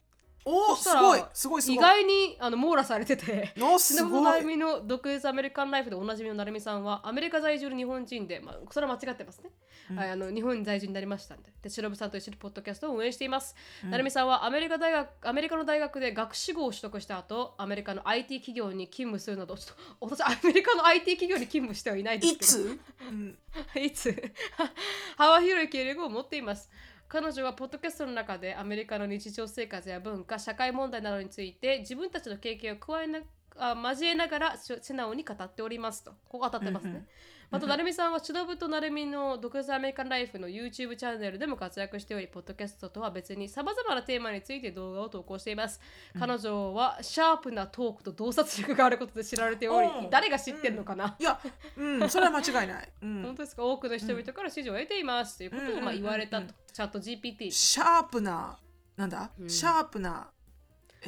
[0.48, 1.76] おそしたらすごいすごいすごい。
[1.76, 4.40] 意外にあの網羅されててのしすごい。
[4.40, 9.50] るみの独立アメリカンライフでおなじみのなるみさんはアメリカ在住の日本人で、まあ、それは間違ってますね、
[9.96, 11.50] はい、あの日本在住になりましたんで。
[11.62, 22.70] でしのぶさんと一緒にポッドキャストを運営しています、なるみさんはアメリカ大学アメリカの大学で学士号を取得した後アメリカの IT 企業に勤務するなどちょっと私アメリカの IT 企業に勤務してはいないですけど。
[22.70, 22.80] いつ？
[23.10, 23.38] うん。
[23.82, 24.32] いつ？
[25.18, 26.70] 幅広い経歴を持っています。
[27.08, 33.20] 彼女はポッドキャストの中でアメリカの日常生活や文化、社会問題などについて自分たちの経験を加えな
[33.58, 36.12] あ交えながら素直に語っておりますと。
[36.28, 37.06] ここ当たってますね。
[37.50, 45.80] また、なるみさんは、しのぶとなるみの独立アメリカンライフの YouTube チャンネルでも活躍しており、ポッドキャストとは別に様々なテーマについて動画を投稿しています。
[46.18, 51.40] 彼女はシャープなトークと洞察力があることで知られておりおう、誰が知ってるのかな、いや
[51.76, 52.92] うんそれは間違いない。
[53.02, 53.22] うん。
[53.22, 53.64] 本当ですか？
[53.64, 56.52] 多くの人々から支持を得ていますということをまあうん言われたと。
[56.72, 57.50] チャット GPT。
[57.50, 58.58] シャープな
[58.96, 59.48] なんだ、うん。
[59.50, 60.28] シャープな、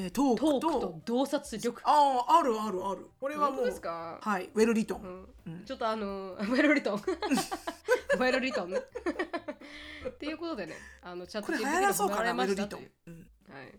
[0.01, 1.83] えー、トークトとークと洞察力。
[1.85, 3.11] あああるあるある。
[3.21, 5.53] これはもうですか、はいウェルリトン、うん。
[5.55, 5.65] うん。
[5.65, 7.03] ちょっとあの、 ウェルリトン。
[7.03, 8.71] ウェルリトン。
[8.71, 8.79] ね。
[10.09, 13.31] っていうことでね、あのチャット GPT が褒められましたという。、うん。
[13.51, 13.79] はい。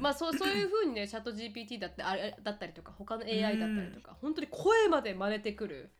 [0.00, 5.92] まあそうそういうふうにね、チャット GPT だってあれだったりとか、他の AI だったりとか、本当に声まで真似てくる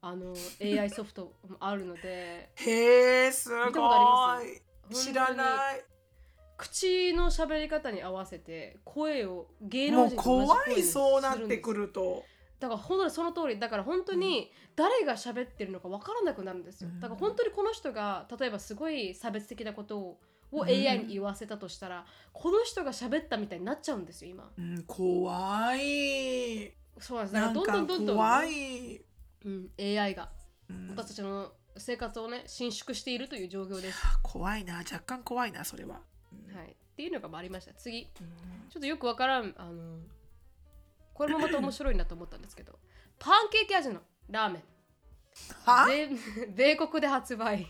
[0.00, 4.60] あの AI ソフトもあるので、へえすごい。
[4.94, 5.84] 知らない
[6.58, 12.24] 口の喋り方に合わせて声を芸もう能人と同じ声怖いにそうなってくると。
[12.58, 13.58] だから本当にその通り。
[13.60, 17.00] だから本当に誰が喋ってるのか分からなくなるんですよ、うん。
[17.00, 20.68] だから本当にこの人が例えばすごい差別的なことををうん。
[20.68, 24.50] AI に言わせたとしたら、この人が喋ったみたいになっちゃうんですよ今。
[24.58, 26.72] うん、怖い。
[26.98, 27.34] そうなんです。
[27.34, 29.00] だからどんどんどんどん、怖い、
[29.44, 30.30] うん、AI が
[30.68, 30.88] うん。
[30.90, 34.78] 私たちの生活をね伸縮しているという状況です、怖いな。
[34.78, 36.02] 若干怖いなそれは、うん
[36.54, 37.74] はい、っていうのがありました。
[37.74, 38.08] 次。
[38.20, 38.28] うん。
[38.70, 39.98] ちょっとよくわからんあの
[41.14, 42.78] これもまた面白いなと思ったんですけど。
[43.18, 44.00] パンケーキ味の
[44.30, 44.62] ラーメン。
[45.64, 45.86] は？
[45.86, 46.08] 米
[46.54, 47.66] 米国で発売。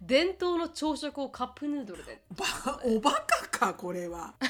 [0.00, 2.22] 伝統の朝食をカップヌードルで。
[2.30, 2.44] ば
[2.84, 4.34] おバカかこれは。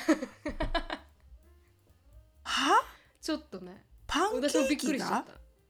[2.44, 2.84] は？
[3.20, 3.84] ちょっとね。
[4.06, 5.26] パンケーキが？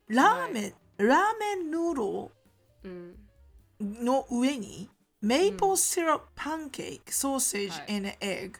[0.08, 2.30] ラーメン、ラーメンヌード
[2.82, 3.16] うん。
[3.80, 4.90] ルの上に？
[5.24, 7.96] メープルシロップパンケーキソーセージはい。
[7.96, 8.52] and egg.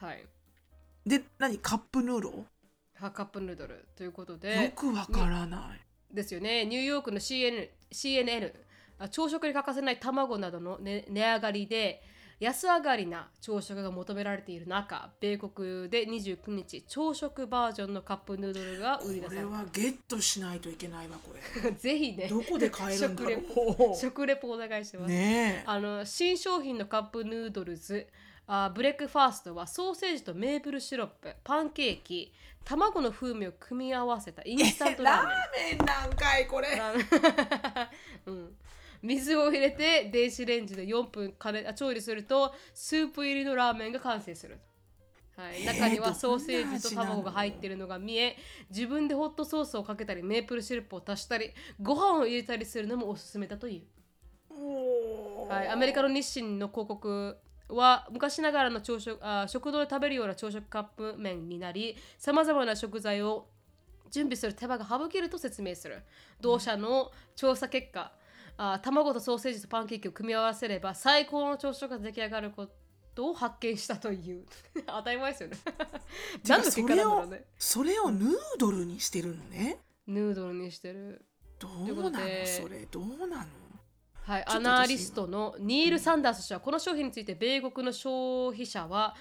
[0.00, 0.24] はい。
[1.06, 1.58] で何？
[1.58, 2.44] カップヌードル
[3.00, 6.14] はカップヌードルということよでくわからない。
[6.14, 6.64] ですよね。
[6.66, 8.52] ニューヨークの CNN, CNN
[8.98, 12.02] あ朝食に欠かせない卵などの、ね、値上がりで
[12.40, 21.70] 安上がりな朝食が求められている中米国で29日朝食バージョンのカップヌードルが売り出されこれはゲットしないといけないわこれ。
[21.70, 23.96] た ぜひねどこで買えるんだろう。
[23.96, 25.64] 食レポお願いします、ねえ。
[25.66, 28.06] あの新商品のカップヌードルズ
[28.46, 32.32] あ breakfast はソーセージとメープルシロップパンケーキ
[32.64, 35.78] 卵の風味を組み合わせたインスタントラーメン。
[35.78, 36.68] ラーメンなんかいこれ。
[38.26, 38.56] うん、
[39.04, 44.58] 水を入れて電子レンジで4分加熱あ調理するとスープ入りのラーメンが完成する、
[45.36, 48.36] はい、えー中にはソーセージと卵が入っているのが見え
[48.70, 51.50] 自分でホットソースをかけたりメープルシロップを足したり
[51.80, 53.82] ご飯を入れたりするのもおすすめだという。
[55.48, 57.36] はい、アメリカの日清の広告
[57.68, 63.48] は昔ながらの朝食あ食堂で食べるような朝食カップ麺になりさまざまな食材を
[64.10, 66.02] 準備する手間が省けると説明する。
[66.40, 68.12] 同社の調査結果
[68.56, 72.68] あ卵とソーセージとパンケーキを組み合わせれば最高の朝食が出来上がるこ
[73.14, 74.44] とを発見したという。
[74.86, 75.56] 当たり前ですよね。
[76.46, 77.44] 何の結果なんだろうね。
[77.58, 79.80] それをヌードルにしてるのね。
[80.06, 81.24] ヌードルにしてる。
[81.58, 83.63] どううなのそれどうなの？
[84.26, 89.14] はい、アナリストのニール・サンダース氏はこの商品について米国の消費者は、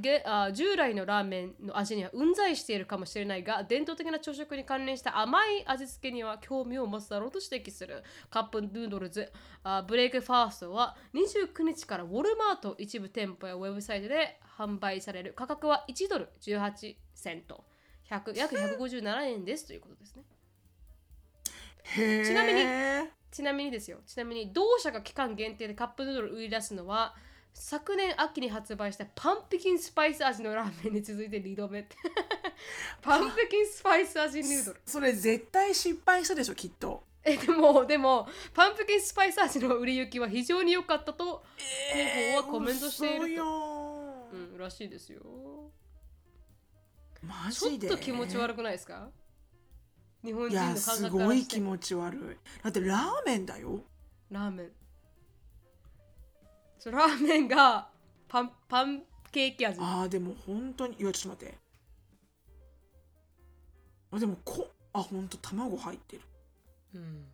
[0.00, 8.02] げあ従来のラーメンの味にはうんざりしているかもしれないが伝統的な朝食に関連した甘い味付けには興味を持つだろうと指摘する。
[8.30, 9.30] カップヌードルズ
[9.62, 15.34] あブレイクファーストは29日からウォルマート一部店舗やウェブサイトで販売される。
[15.36, 17.64] 価格は1ドル18セント。
[18.10, 20.24] 100約157円ですということですね。
[22.24, 23.98] ちなみにちなみにですよ。
[24.06, 27.14] ちなみに同社が期間限定でカップヌードルを売り出すのは
[27.52, 31.86] 昨年秋に発売したパンプキンスパイス味のラーメンに続いて2度目。
[33.02, 34.80] パンプキンスパイス味ヌードル。
[34.86, 37.04] それ絶対失敗したでしょきっと。
[37.24, 41.44] えでもでもパンプキンスパイス味の売れ行きは非常に良かったと
[41.92, 45.20] 広報はコメントしていると、うん、らしいですよ。
[47.22, 49.10] マちょっジでと気持ち悪くないですか？
[50.24, 52.20] 日本い人の感やすごい気持ち悪い。
[52.62, 53.80] だってラーメンだよ。
[54.30, 54.70] ラーメン。
[56.78, 57.88] そうラーメンが
[58.28, 59.78] パンパンケーキ味。
[59.80, 61.58] あーでも本当にいやちょっと待って。
[64.10, 66.22] あでもこあ本当卵入ってる。
[66.94, 67.24] うん。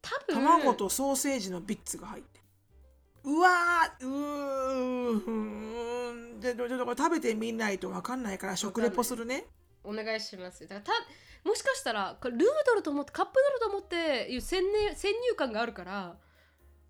[0.00, 0.36] 多分。
[0.36, 2.44] 卵とソーセージのビッツが入ってる。
[3.22, 5.30] うわーうー
[6.36, 9.44] んでででこれ食べてみないと分かんないから食レポするね
[9.84, 10.66] お願いします。
[10.66, 16.16] だからたもしかしたらルードルと思ってカップヌードルと思っていう先入先入観があるから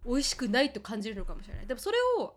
[0.04, 1.66] 美味しくないと感じるのかもしれない。
[1.66, 2.36] でもそれを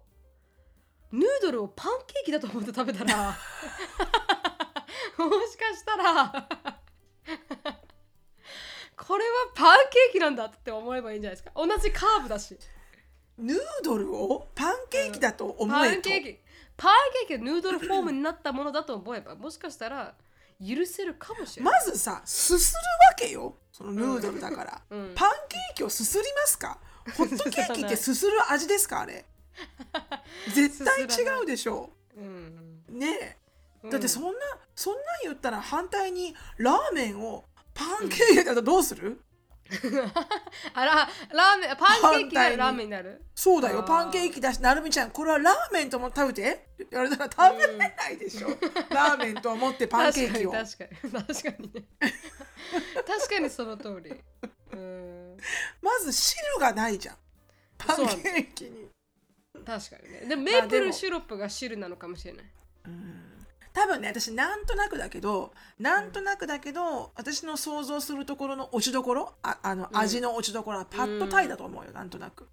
[1.12, 3.38] ヌードルをパンケーキだと思って食べたら
[5.18, 6.50] もしかしたら
[8.98, 11.52] これはパンケーキなんだって思えばいいんじゃないですか。
[11.56, 12.58] 同じカーブだし。
[13.38, 16.40] ヌードルをパンケーキだと思パえと、ンケーキ。
[16.78, 16.94] パン
[17.28, 20.16] ケーキがヌードルフォームになったものだと思えばもしかしたら
[20.60, 22.80] 許せるかもしれない、まずさすする
[23.10, 23.58] わけよ。
[23.72, 25.12] そのヌードルだから、うん。
[25.16, 26.80] パンケーキをすすりますか？
[27.18, 29.26] ホットケーキってすする味ですかあれ？
[30.54, 31.90] 絶対違うでしょ。
[32.16, 32.84] うん。
[32.90, 33.38] ね
[33.84, 33.90] うん。
[33.90, 34.30] えだってそんな、
[34.76, 39.20] そんなん言ったら反対にラーメンをパンケーキだったらどうする、
[40.74, 43.24] あらラーメンパンケーキがラーメンになる？
[43.36, 43.84] そうだよ。
[43.84, 46.52] パンケーキだしなるみちゃんこれはラーメンと思って食べて。
[46.74, 48.50] って言われたら食べれないでしょ、
[48.90, 50.52] ラーメンと思ってパンケーキを。
[50.52, 51.26] 確かに確かに。
[51.26, 51.74] 確かに。
[51.74, 51.84] ね
[53.08, 54.14] 確かにその通り。
[54.74, 55.38] うん。
[55.82, 57.18] まず汁がないじゃん。
[57.78, 58.90] パンケーキに。
[59.66, 60.26] 確かにね。
[60.28, 62.46] でもメープルシロップが汁なのかもしれない。
[62.86, 63.33] うん
[63.74, 69.98] 多分ね私なんとなくだけどなんとなくだけど、私の想像するところの落ちどころああのうん。
[69.98, 72.48] 味の落ちどころはパッドタイだと思うよ、なんとなく、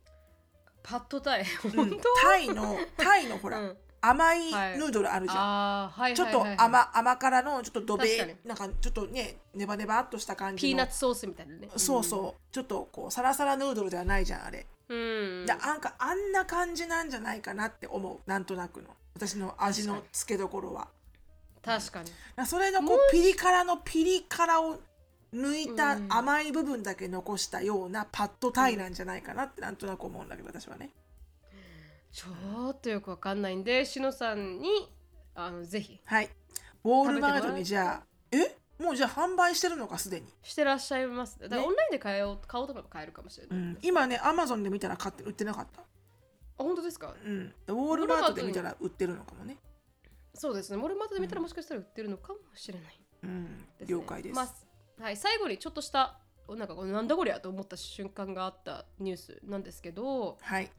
[0.83, 1.45] パッドタイ？
[1.65, 1.71] うん。
[1.71, 3.77] 本当、タイのタイのほら、うん。
[4.03, 10.71] 甘いはいヌードルあるじゃん、ちょっと甘甘辛のちょっとどべなんかちょっとねネバネバっとした感じの。
[10.71, 11.69] ピーナッツソースみたいなね。
[11.77, 12.41] そうそう。
[12.51, 18.21] ちょっとこうサラサラヌードルではないじゃんあれ、うん、なんかあんな感じなんじゃないかなって思う。
[18.27, 18.89] なんとなくの。
[19.15, 20.89] 私の味の付けどころは
[21.63, 22.47] 確かに。
[22.47, 24.79] それのこうピリ辛のピリ辛を
[25.35, 26.07] 抜いたうん。
[26.13, 30.91] 甘い部分だけ残したようなパッドタイなんじゃないかなってなんとなく思うんだけど私はね。
[32.13, 34.89] ちょっとよくわかんないんでしのさんに
[35.35, 36.01] あのぜひ。
[36.05, 36.31] はい。
[36.83, 38.57] ウォールマートにじゃあえ？
[38.83, 41.39] もうじゃあ販売してるのかすでに、してらっしゃいます。
[41.39, 41.67] だからね。
[41.69, 45.83] オンラインで買えよう買おうと思えば買えるかもしれない、うん、今ねアマゾンで見たら買って売ってなかった。
[45.83, 45.85] あ
[46.57, 47.15] 本当ですか？
[47.23, 49.59] うん、ウォールマートで見たら売ってるのかもね。
[50.35, 53.45] そうですねモルマートで見たらもしかしたら売ってるのかもしれないうん、
[53.79, 54.35] ですね了解です。
[54.35, 56.19] まあはい、最後にちょっとした
[56.49, 60.71] なんかこれなんだこりゃと思った瞬間があったニュースなんですけどはい。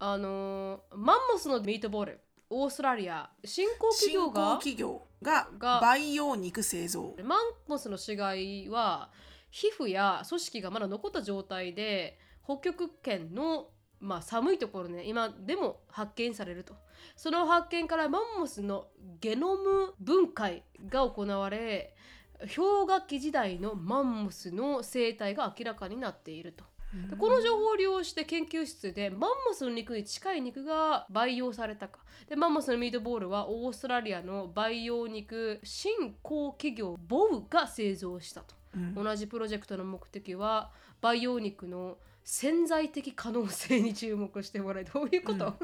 [0.00, 2.20] あのーマンモスのミートボール
[2.50, 7.14] オーストラリア新興企業が企業がが培養肉製造。
[7.22, 9.10] マンモスの死骸は
[9.50, 13.68] 皮膚や組織がまだ残った状態で北極圏の、
[14.00, 15.04] まあ、寒いところね。
[15.06, 16.74] 今でも発見されると。
[17.16, 18.88] その発見からマンモスの
[19.20, 21.94] ゲノム分解が行われ
[22.40, 26.64] 氷河期時代のマンモスの生態が明らかになっていると。
[27.10, 31.98] でこの情報を利用して研究室でマンモスの肉に近い肉が培養されたか。
[32.28, 38.54] でマンモスのミートボールはオーストラリアの培養肉新興企業ボウが製造したと。
[38.74, 38.94] うん。
[38.94, 40.70] 同じプロジェクトの目的は
[41.00, 41.98] 培養肉の
[42.30, 45.54] 潜在的可能性に注目してもらい どういうこと、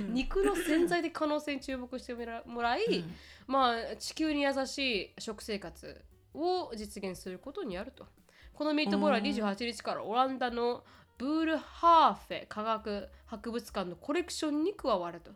[0.00, 0.14] うん。
[0.14, 2.12] 肉の潜在的可能性に注目して
[2.44, 3.14] もらい、うん。
[3.46, 6.04] まあ地球に優しい食生活
[6.34, 8.04] を実現することにあると。
[8.52, 10.84] このミートボールは28日からオランダの
[11.18, 15.30] ブールハーフェ科学博物館のコレクションに加わると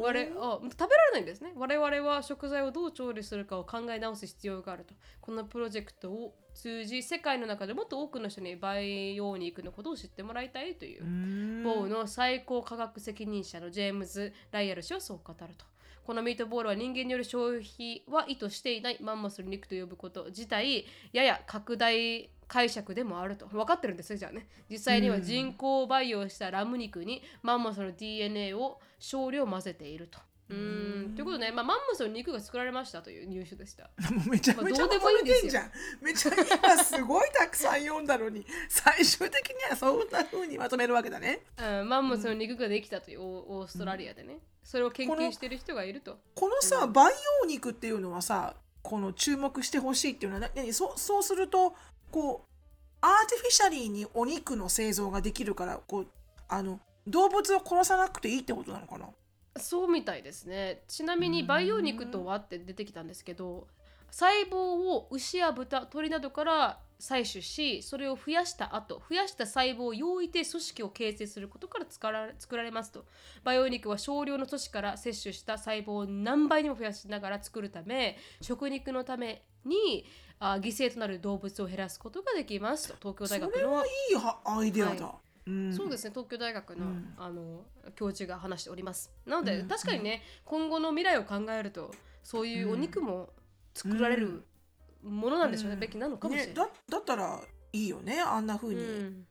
[0.00, 1.52] 我あ食べられないんですね。
[1.56, 4.94] 我々は食材をどう調理するかを考え直す必要があると。
[5.20, 11.04] このプロジェクトを通じ世界の中でもっと多くの人に培養肉のことを知ってもらいたいという。
[11.04, 11.62] うん。
[11.62, 15.64] ボウの最高科学責任者のジェームズ・ライアル氏はそう語ると。
[16.04, 18.98] このミートボールは人間による消費は意図していない。
[19.02, 23.46] マンモスの肉と呼ぶこと自体やや拡大解釈でもあると。
[23.46, 24.48] 分かってるんですよじゃあね。
[24.70, 30.18] 実際には人工培養したラム肉にマンモスの DNA を少量混ぜていると。
[30.48, 31.14] うーん。
[31.14, 33.90] ということで、まあ、マンモスの肉が作られましたというニュースでした。
[34.30, 35.72] めちゃめちゃまとめてんじゃん。
[36.00, 41.42] めちゃ今すごいたくさん読んだのに 最終的にはそんな風にまとめるわけだね。
[41.58, 46.18] うん、マンモスの肉ができたというオーオーストラリアでね、それを研究している人がいると。
[46.34, 50.72] このさ培養肉っていうのはさこの注目してほしいっていうのはな何？
[50.72, 51.74] そうそうすると
[52.10, 52.48] こう
[53.00, 56.06] artificially にお肉の製造ができるからこう
[56.48, 59.06] あの動物を殺さなくていいってことなのかな？
[59.56, 60.82] そうみたいですね。
[60.88, 62.36] ちなみに培養肉とは？
[62.36, 63.66] って出てきたんですけど
[64.10, 73.04] 細胞を牛や豚鳥などから採取しそれを増やした後増やした細胞を用いて組織を形成することから作ら作られますと。
[73.44, 80.04] 培養肉は少量の都市から摂取した細胞を何倍にも増やしながら作るため食肉のために
[80.40, 83.14] あ犠牲となる動物を減らすことができますと。
[83.14, 85.06] 東京大学のそれはいいはアイデアだ。
[85.06, 85.14] は
[85.46, 85.72] うん。
[85.72, 86.10] そうですね。
[86.10, 87.14] 東京大学の,、うん。
[87.16, 89.10] あの教授が話しております。
[89.24, 89.68] なので、うん。
[89.68, 91.92] 確かにね今後の未来を考えると
[92.22, 93.30] そういうお肉も
[93.74, 94.44] 作られる
[95.02, 95.80] ものなんでしょうね、うん。
[95.80, 97.40] べきなのかもしれね、ない、だだったら
[97.72, 99.24] いいよねあんな風うに、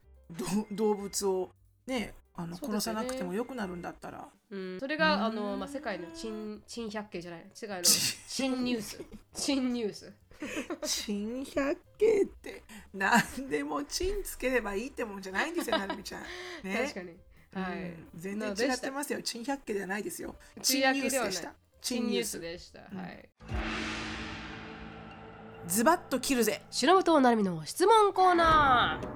[0.71, 1.49] 動物を
[1.85, 4.27] ねあの殺さなくてもよくなるんだったら。
[4.49, 5.23] うん、それが、うん。
[5.23, 7.45] あの、まあ、世界の珍珍百景じゃない。
[7.53, 8.63] 世界の珍。
[8.63, 9.03] ニュース。
[9.33, 10.13] 珍ニュース。
[10.85, 12.63] 珍百景って
[12.93, 16.21] 何でもチンつければいいってもんじゃないんですよなるみちゃん。
[16.63, 17.17] ね、確かに。
[17.53, 18.09] はい、うん。
[18.15, 19.21] 全然違ってますよ。
[19.23, 20.35] 珍百景ではないですよ。
[20.61, 21.55] 珍珍ニュースでした。
[21.81, 22.39] 珍ニュース。
[22.39, 22.97] でした、うん。
[22.99, 23.29] はい
[25.67, 26.61] ズバッと切るぜ。
[26.71, 29.07] 白本なるみの質問コーナー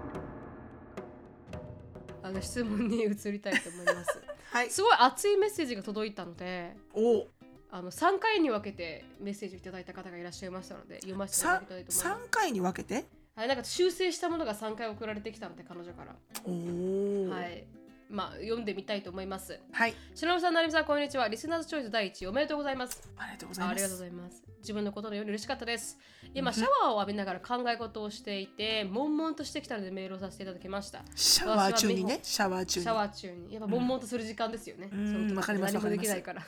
[2.27, 4.21] あの質問に移りたいと思います
[4.51, 4.69] はい。
[4.69, 7.25] すごい熱いメッセージが届いたのでお
[7.71, 13.05] あの3回に分けてメッセージをいただいた方がいらっしゃいましたので読ませていただ三きたいと思います三回に分けて？
[13.33, 17.29] はい、なんか修正したものが3回送られてきたので彼女から、おお。
[17.29, 17.65] はい
[18.11, 19.57] まあ、読んでみたいと思います。
[19.71, 21.29] はいしのぶさん、なるみさん、こんにちは。
[21.29, 23.09] リスナーズチョイス第一位おめでとうございます。
[23.17, 24.43] ありがとうございますありがとうございます。
[24.59, 25.97] 自分のことのように嬉しかったです。
[26.33, 31.03] 今、シャワーを浴びながら考え事をしていて、悶々としてきたのでメールをさせていただきました。
[31.15, 33.53] シャワー中にねシャワー中にシャワー中に。
[33.53, 34.89] やっぱ悶々とする時間ですよね。
[34.91, 36.41] うんかります何もできないから。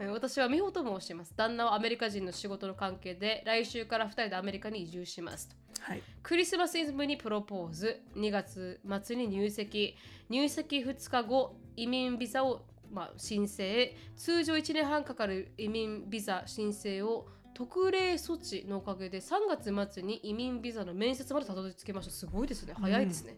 [0.00, 1.34] え 私は美穂と申します。
[1.36, 5.50] 旦那はアメリカ人の仕事の関係で、来週から2人でアメリカに移住します。
[5.80, 9.96] はいクリスマスイブにプロポーズ、2月末に入籍、
[10.28, 22.12] 入籍2日後、移民ビザを、まあ、申請、通常1年半かかる移民ビザ申請を特例措置のおかげで3月末に移民ビザの面接までたどり着けました。
[22.12, 22.74] すごいですね。
[22.78, 23.36] 早いですね。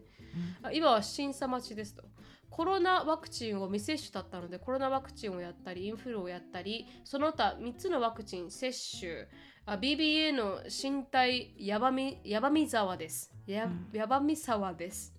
[0.61, 2.03] あ今は審査待ちですと。
[2.51, 9.27] コロナワクチンを未接種だったのでコロナワクチンをやったりインフルをやったりその他3つのワクチン接種
[9.65, 15.15] あ BBA の身体やばみやばみ沢ですや,、やばみ沢です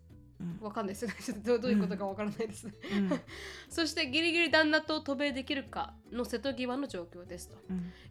[0.61, 2.69] わかんないです ちょっとどうどういうことかわからないです、
[3.69, 7.57] そしてギリギリ旦那と渡米できるかの瀬戸際の状況ですと、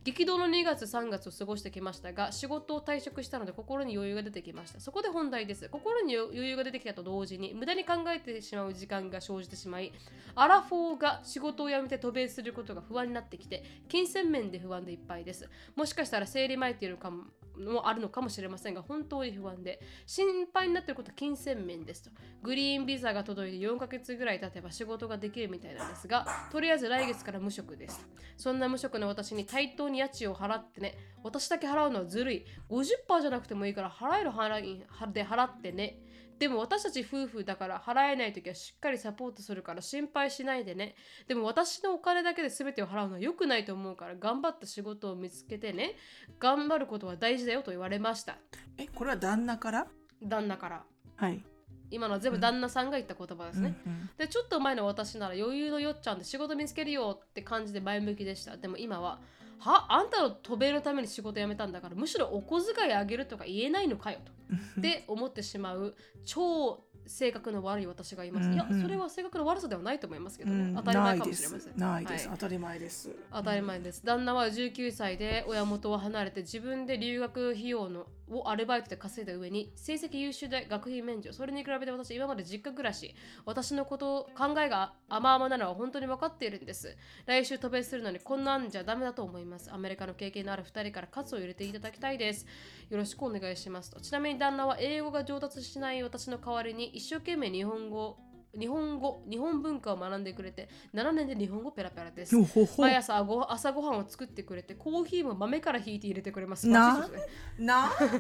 [0.04, 4.80] 激動の2月3月を過ごしてきましたが仕事を退職したので心に余裕が出てきました。
[4.80, 5.70] そこで本題です。
[5.70, 9.94] 心に余裕が出てきたと同時に無駄に考えてしまう時間が生じてしまい
[10.36, 15.50] アラフォーが仕事を辞めて渡米することが不安になってきて金銭面で不安でいっぱいです。
[15.76, 17.26] もしかしたら生理前っていうのかも
[17.58, 22.12] もあるのかもしれませんが本当に不安で心配になっていることは金銭面ですと
[22.42, 28.08] グリーンビザが届いて4ヶ月ぐらい経てば仕事ができるみたいなんですがとりあえず来月から無職です。
[28.38, 30.98] そんな無職の私に対等に家賃を払ってね。
[31.24, 32.46] 私だけ払うのはずるい。
[32.70, 36.00] 50%じゃなくてもいいから払える払いで払ってね。
[36.40, 40.96] でも私たち夫婦だから払えない時はしっかりサポートするから心配しないでね。
[41.28, 45.96] でも私のお金だけで全てを払うのは良くないと思うから頑張った仕事を見つけてね。
[46.40, 48.38] 頑張ることは大事だよと言われました。
[48.80, 49.88] えこれは旦那から？
[50.24, 50.84] 旦那から。
[51.16, 51.44] はい
[51.92, 54.10] 今のは全部旦那さんが言った言葉ですね、うんうん。
[54.18, 58.58] でちょっと前の私なら余裕のよっちゃんで仕事見つけるよって感じで前向きでした。
[58.58, 59.20] でも今は
[59.60, 64.32] はあんたの渡米のために仕事辞めたんだからむしろお小遣いあげるとか言えないのかよと。
[64.82, 68.82] で思ってしまう超性格の悪い私がいます、いやうんうん。
[68.82, 70.76] それは性格の悪さではないと思いますけどね、うん。
[70.76, 71.78] 当たり前かもしれません。
[71.78, 72.38] ないです、はい。
[72.38, 73.16] 当たり前です。
[73.32, 74.06] 当たり前です。
[74.06, 81.34] 旦那は19歳で親元を離れて自分で留学費用のをアルバイトで稼いだ上に成績優秀で学費免除。
[81.34, 83.14] それに比べて私今まで実家暮らし
[83.46, 86.96] 私のこと考えが甘々なのは本当に分かっているんです。
[87.26, 89.72] 来週渡米するのにこんなんじゃダメだと思います。
[89.72, 92.46] アメリカの経験のある2人から喝を入れていただきたいです。
[92.90, 94.00] よろしくお願いしますと。
[94.00, 98.18] ちなみに旦那は英語が上達しない私の代わりに一生懸命日本語
[98.58, 102.36] 日本語日本文化を学んでくれて7年で日本語ペラペラです
[102.78, 106.68] 毎朝ご朝ごはんを作ってくれてコーヒーも豆からひいて入れてくれます。
[106.68, 107.10] なん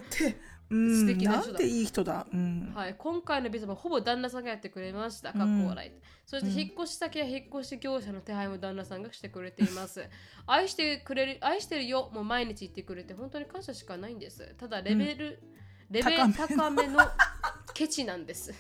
[0.09, 0.37] て、
[0.69, 2.27] うん、素敵な人だなんていい人だ。
[2.31, 2.71] うん。
[2.73, 5.33] はい、今回のビザもほぼ旦那さんがやってくれました。
[5.33, 5.91] かっこ笑い。
[6.25, 10.05] そして引っ越し先や引っ越し業者の手配も旦那さんがしてくれています。
[10.47, 14.55] 愛してくれる、愛してるよもう毎日言ってくれて本当に感謝しかないんです。
[14.57, 15.43] ただレベル、
[15.93, 16.99] レベル高めの
[17.73, 18.53] ケチなんです。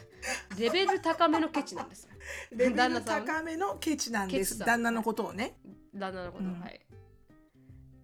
[0.59, 2.07] レベル高めのケチなんです。
[2.51, 4.59] レベル高めのケチなんです。
[4.59, 5.55] 旦那のことをね。
[5.95, 6.81] 旦那のこと、うんはい。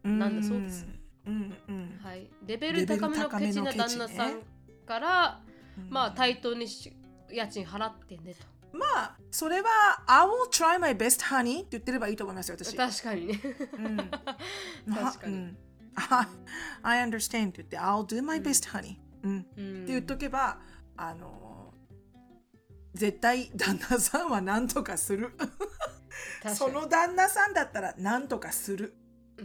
[0.06, 0.88] うんなんだそうです。
[1.26, 2.00] うんうん。
[2.02, 4.42] はい、レベル高めのケチな旦那さん
[4.86, 5.42] から、
[5.90, 6.94] まあ対等にし
[7.30, 8.34] 家賃払ってね
[8.72, 9.68] まあそれは
[10.08, 12.72] I will try my best honey って言ってればいいと思いますよ私。
[12.72, 13.42] と確かにね
[13.74, 13.98] うん
[14.96, 15.58] 確かにうん
[15.96, 16.28] I
[17.00, 20.60] I understand って言って I'll do my best honey、うん、ってうん言っとけば
[20.96, 21.74] あの
[22.94, 25.32] 絶対旦那さんは何とかする。
[26.56, 28.96] その旦那さんだったら何とかする、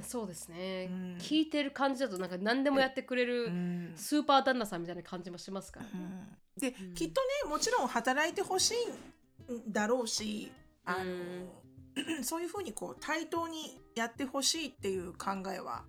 [0.03, 1.17] そうですね、うん。
[1.19, 3.93] 聞いてる感じだとなんか何でもやってくれうるん。
[3.95, 6.39] スーパー旦那さんみたいな感じもしますから、うん。
[6.59, 6.95] で、うん。
[6.95, 10.51] きっとねもちろん働いてほしいんだろうし
[10.85, 11.53] あの、
[12.25, 15.85] そういうふうにこう対等にやってほしいっていう考えは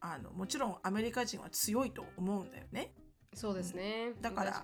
[0.00, 2.92] あのもちろんアメリカ人は強いと思うんだよね。
[3.36, 4.14] そうですね。
[4.20, 4.62] だから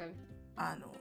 [0.57, 0.93] あの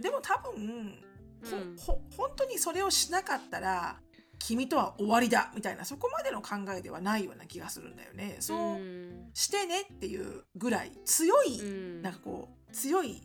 [0.00, 0.94] でも多分、
[1.42, 1.76] ほうん。
[1.76, 4.00] ほ本当にそれをしなかったら
[4.38, 8.36] 君とは終わりだみたいなそこまでの考えではないような気がするんだよね。
[8.38, 9.30] そううん。
[9.34, 11.64] してねっていうぐらい強い、う
[11.98, 12.02] ん。
[12.02, 13.22] なんかこう強い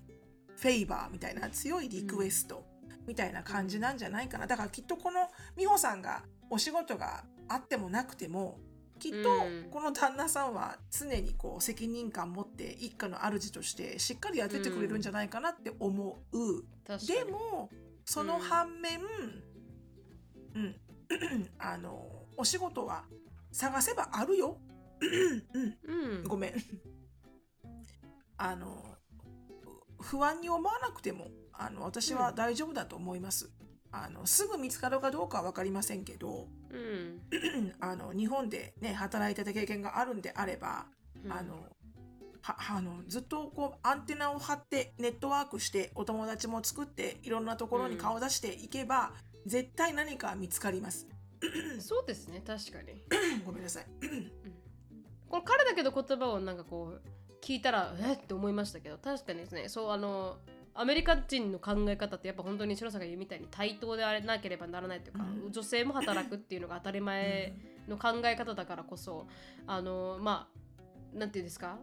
[0.58, 2.66] フェイバーみたいな強いリクエスト
[3.06, 4.48] みたいな感じなんじゃないかな。
[4.48, 8.60] だからきっとこの美穂さんがお仕事があってもなくても
[9.00, 9.70] きっとうん。
[9.70, 16.64] この旦那さんは常にこう責任感持って一家の主としてしっかりやっててくれるんじゃないかなって思う。
[16.88, 17.70] 確かにでも
[18.06, 19.00] その反面、
[20.56, 20.76] うん、
[21.58, 22.06] あの
[22.38, 23.06] お仕事は
[23.52, 24.58] 探せばあるよ。
[25.02, 26.54] うんうんごめん。
[28.38, 28.84] あの
[30.00, 33.52] 不安に思わなくてもあの私は大丈夫だと思います。
[33.92, 37.22] あのすぐ見つかるかどうかは分かりませんけどうん
[37.80, 40.88] あの日本で、ね、働いてた経験があるんであれば、
[41.24, 41.60] うんあのは
[42.46, 49.14] あのずっとこうアンテナを張ってネットワークしてお友達も作っていろんなところに顔を出していけば、
[49.46, 51.08] 絶対何か見つかります。
[51.80, 53.02] そうですね確かに。
[53.46, 53.86] ごめんなさい。
[55.30, 57.02] これ彼だけど言葉をなんかこう
[57.42, 59.70] 聞いたらえって思いましたけど確かにですね。
[59.70, 60.38] そうあの
[60.76, 65.52] アメリカ人の考え方ってやっぱ本当に白さんが言うみたいに対等であれなければならないというか、うん。
[65.52, 67.54] 女性も働くっていうのが当たり前
[67.88, 69.28] の考え方だからこそ
[69.68, 70.50] あのま
[71.16, 71.78] あなんていうんですか？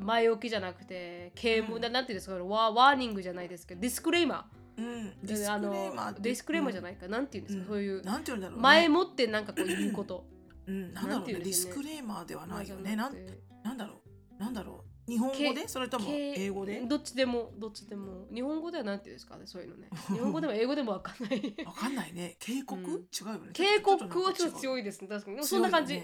[0.00, 7.68] 前置きじゃなくて啓蒙、うんななんていうんですかワワーニングじゃないですけどディスクレーマうん、ー disclaimer disclaimer じゃい、ないか、なんていうんですか、うん。
[7.68, 8.02] そういう。
[8.02, 10.26] なんて言うんだろう、ね、前もってなんかこう言うこと。
[10.66, 11.34] うん、なんだろうね。
[11.34, 12.96] dis claimer ではないよじね。
[12.96, 13.14] なん
[13.62, 14.00] なんだろ
[14.36, 14.42] う。
[14.42, 15.10] なんだろう。
[15.10, 15.54] 日本語で？
[15.54, 16.80] けそれともけ英語で？
[16.80, 18.26] どっちでもどっちでも。
[18.34, 19.90] 日本語ではなんていうんですかねそういうのね。
[20.08, 21.54] 日本語でも英語でもわかんない。
[21.64, 22.34] わかんないね。
[22.40, 22.90] 警告、うん。
[22.90, 23.50] 違うよね。
[23.52, 25.06] 警告はちょっとい強いですね。
[25.06, 25.36] 確かに。
[25.36, 26.02] でもそんな感じ、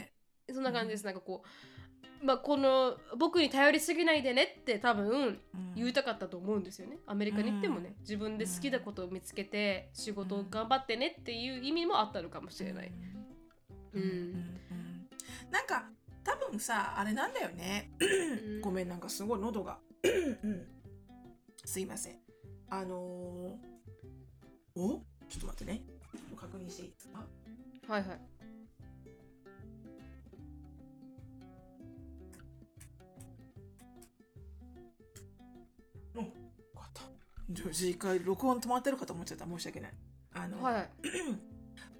[0.53, 1.05] そんな感じです。
[1.05, 1.49] なんかこう
[2.23, 5.41] まあこの僕に頼りすぎないでねって多分
[5.75, 6.99] 言いたかったと思うんですよね。
[7.07, 8.03] アメリカに行ってもね、うん。
[8.03, 12.93] 自分で好きなことを見つけて仕事を頑張ってねっていう意味もあったのかもしれない、
[13.95, 14.33] うん。
[15.51, 15.89] なんか
[16.23, 17.91] 多分さあれなんだよね。
[18.59, 18.61] ん。
[18.61, 19.79] ごめんなんかすごい喉が。
[20.43, 20.66] うん。
[21.64, 22.18] すいません。
[22.68, 25.03] あのー、お？
[25.29, 25.83] ちょっと待ってね。
[26.12, 27.25] ちょっと確認していいですか？
[27.89, 28.21] はいはい
[37.53, 39.93] ったじゃあ一回録音止まってるかと思っちゃった申し訳ない。
[40.35, 40.75] あの、はい。
[40.75, 40.87] は い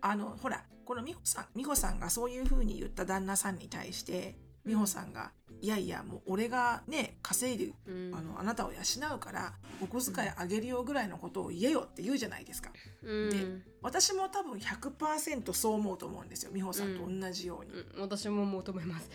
[0.03, 5.33] あのほらこの美穂さん美穂さんがそういうふうに言った旦那さんに対して美穂さんが、
[5.63, 8.15] いやいやもう俺がね稼いでうん。
[8.15, 8.79] あのあなたを養
[9.15, 12.71] うからお小遣いあげるよぐらいのことを言えよって言うじゃないですか。
[13.03, 13.31] うん。
[13.31, 13.37] で
[13.83, 18.03] 私も多分100%そう思うと思うんですよ美穂さんと同じように、うん。
[18.03, 19.11] 私も求めます、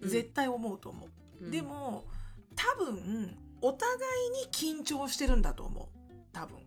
[0.00, 1.50] う ん絶対思うと思う、うん。
[1.50, 2.04] でも
[2.54, 3.36] 多分
[3.66, 3.96] お互
[4.28, 5.86] いに緊張してるんだと思う。
[6.32, 6.58] 多分。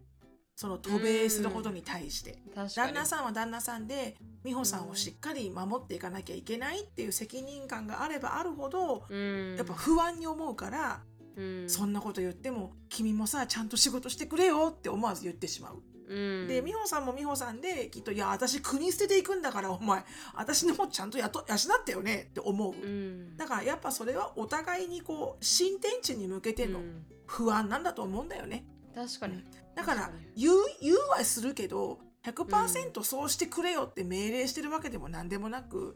[0.53, 2.93] その渡米することに対して、旦に。
[2.93, 9.55] 那さんは旦那さんで美穂さんをしっかり守っていかなきゃいけないっていう責任感があればあるほど、うん。
[9.55, 11.01] やっぱ不安に思うから、
[11.37, 11.69] うん。
[11.69, 15.81] そんなこと言っても君もさちゃんと仕事してくれよって思わず言ってしまう。
[16.09, 16.47] うん。
[16.47, 20.03] で美穂さんも美穂さんできっと「いや私国捨てていくんだからお前。
[20.33, 22.73] 私のもちゃんとやと養ってよね」って思う。
[22.73, 23.37] うん。
[23.37, 27.05] だからやっぱそれはお互いにこう新天地に向けてのうん。
[27.29, 28.65] 不安なんだと思うんだよね。
[28.95, 29.43] 確かに、
[29.75, 35.95] だから言う言うはするけど100%そうしてくれよって命令してるわけでも何でもなく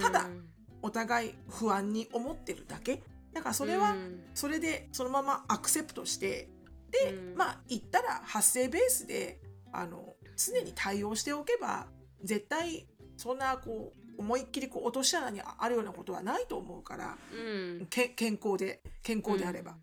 [0.00, 0.48] ただうん
[0.82, 3.02] お互い不安に思ってるだけ。
[3.34, 4.22] だからそれはうん。
[4.34, 6.48] それでそのままアクセプトして
[6.90, 7.36] で、うん。
[7.36, 9.38] まあ言ったら発声ベースで
[9.72, 11.86] あの常に対応しておけば
[12.22, 17.86] 絶対そんなこう思いっきりこう落とし穴にあるようなことはないと思うからうん。
[17.88, 19.76] け健康で健康であれば。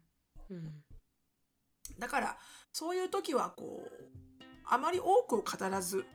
[0.49, 0.83] うん。
[1.97, 2.37] だから
[2.71, 6.05] そういう時はこうあまり多くを語らず、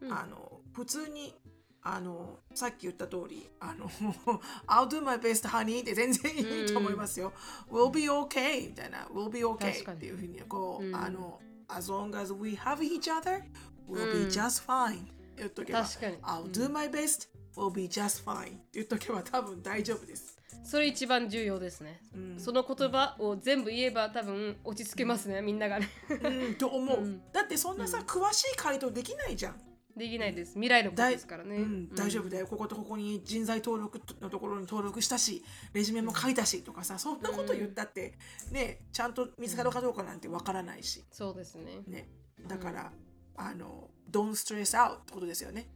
[0.00, 0.12] うん。
[0.12, 1.34] あの普通に
[1.82, 3.88] あのさっき言った通りあの
[4.66, 7.32] I'll do my best honey って全然いいと思いますよ、
[7.70, 9.06] We'll be okay みたいな。
[9.12, 10.96] We'll be 確 okay っていうふうにこう、うん。
[10.96, 11.40] あの
[11.76, 13.42] As long as we have each other
[13.88, 15.06] we'll うん be just fine.
[15.36, 16.16] 言っとけば確かに。
[16.18, 18.58] I'll うん do my best we'll be just fine.
[18.72, 22.38] 言っとけば多分大丈夫です、それ一番重要ですね、うん。
[22.38, 25.88] その言葉を全部言えば多分落ち着けますね、みんながね。
[26.08, 27.22] うん、と思う、うん。
[27.32, 28.04] だってそんなさ、うん。
[28.04, 29.60] 詳しい回答できないじゃん
[30.00, 30.52] できないです。
[30.54, 32.46] 未来のことですからね、うん、大丈夫だよ。
[32.46, 35.44] こことここに人材登録のところに登録したし
[35.74, 38.14] レジュメも書いたしとかさそんなこと言ったって
[38.50, 41.82] ねちゃんと見つかるかどうかなんてわからないし、そうですね。
[41.86, 42.08] ね、
[42.48, 42.90] だから、
[43.36, 45.68] あの don't stress out ってことですよね。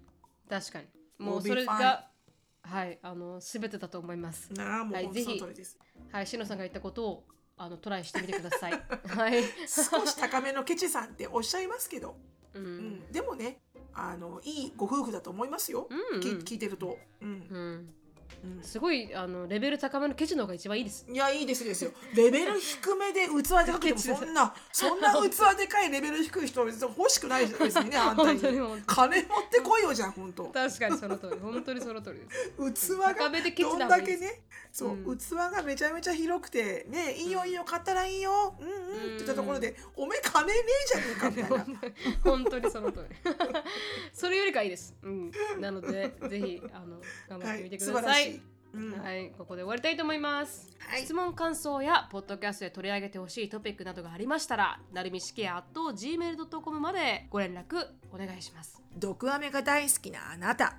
[0.49, 0.87] 確かに。
[1.19, 2.09] もうそれが
[2.63, 4.51] はいあの全てだと思います。
[4.55, 5.39] なあもうはいぜひ
[6.13, 7.25] はいしのさんが言ったことを
[7.59, 8.73] あのトライしてみてください。
[9.07, 12.17] はい、少し高めのケチさんっておっしゃいますけど、
[12.55, 13.13] ううんん。
[13.13, 13.61] でもね
[13.95, 17.29] あのいいご夫婦だと思いますよ、うんき聞いてると、うん。
[17.29, 17.95] うん
[18.45, 18.63] うん。
[18.63, 21.07] すごいあのレベル高めのケチの方が一番いいです。
[21.09, 21.91] いや、いいですですよ。
[22.15, 28.83] レベル低めで器でかくても、そんな、そんな器でかいレベル低い人、別に欲しくないです別にね、 反対本当に。
[28.87, 30.45] 金持ってこいよじゃん、本当。
[30.45, 32.95] 確かにその通り本当にその通りです。
[32.95, 41.67] 器がどんだけね、そう、うん器がめちゃめちゃ広くて、ね、いいよいいよ、買ったらいいよ、うんうんって言ったところで、おめえ金ねえじゃねえかみたいな。
[42.23, 43.17] 本当にその通り。
[44.13, 48.55] それよりかいいです、うん、なのでぜひあの頑張ってみてください、素晴らしい。
[48.75, 50.69] はい、ここで終わりたいと思います。
[50.79, 58.83] はい質問、感想やポッドキャストで取り上げてほしいトピックなどがありましたら、なるみしきや gmail.com までご連絡お願いします。
[58.97, 60.77] 毒アメが大好きなあなた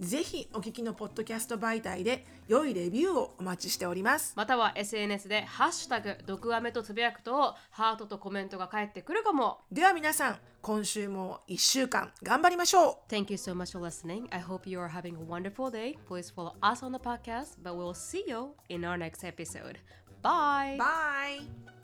[0.00, 9.58] ぜひお聞きのポッドキャスト媒体で良いレビューをお待ちしておりますまたは SNS でハッシュタグ毒アメとつぶやくとハートとコメントが返ってくるかも。
[9.70, 14.26] では皆さん今週も1週間頑張りましょう Thank you so much for listening.
[14.30, 15.96] I hope you are having a wonderful day.
[16.08, 19.78] Please follow us on the podcast, but we'll see you in our next episode.
[20.22, 20.76] Bye!
[20.78, 21.79] Bye!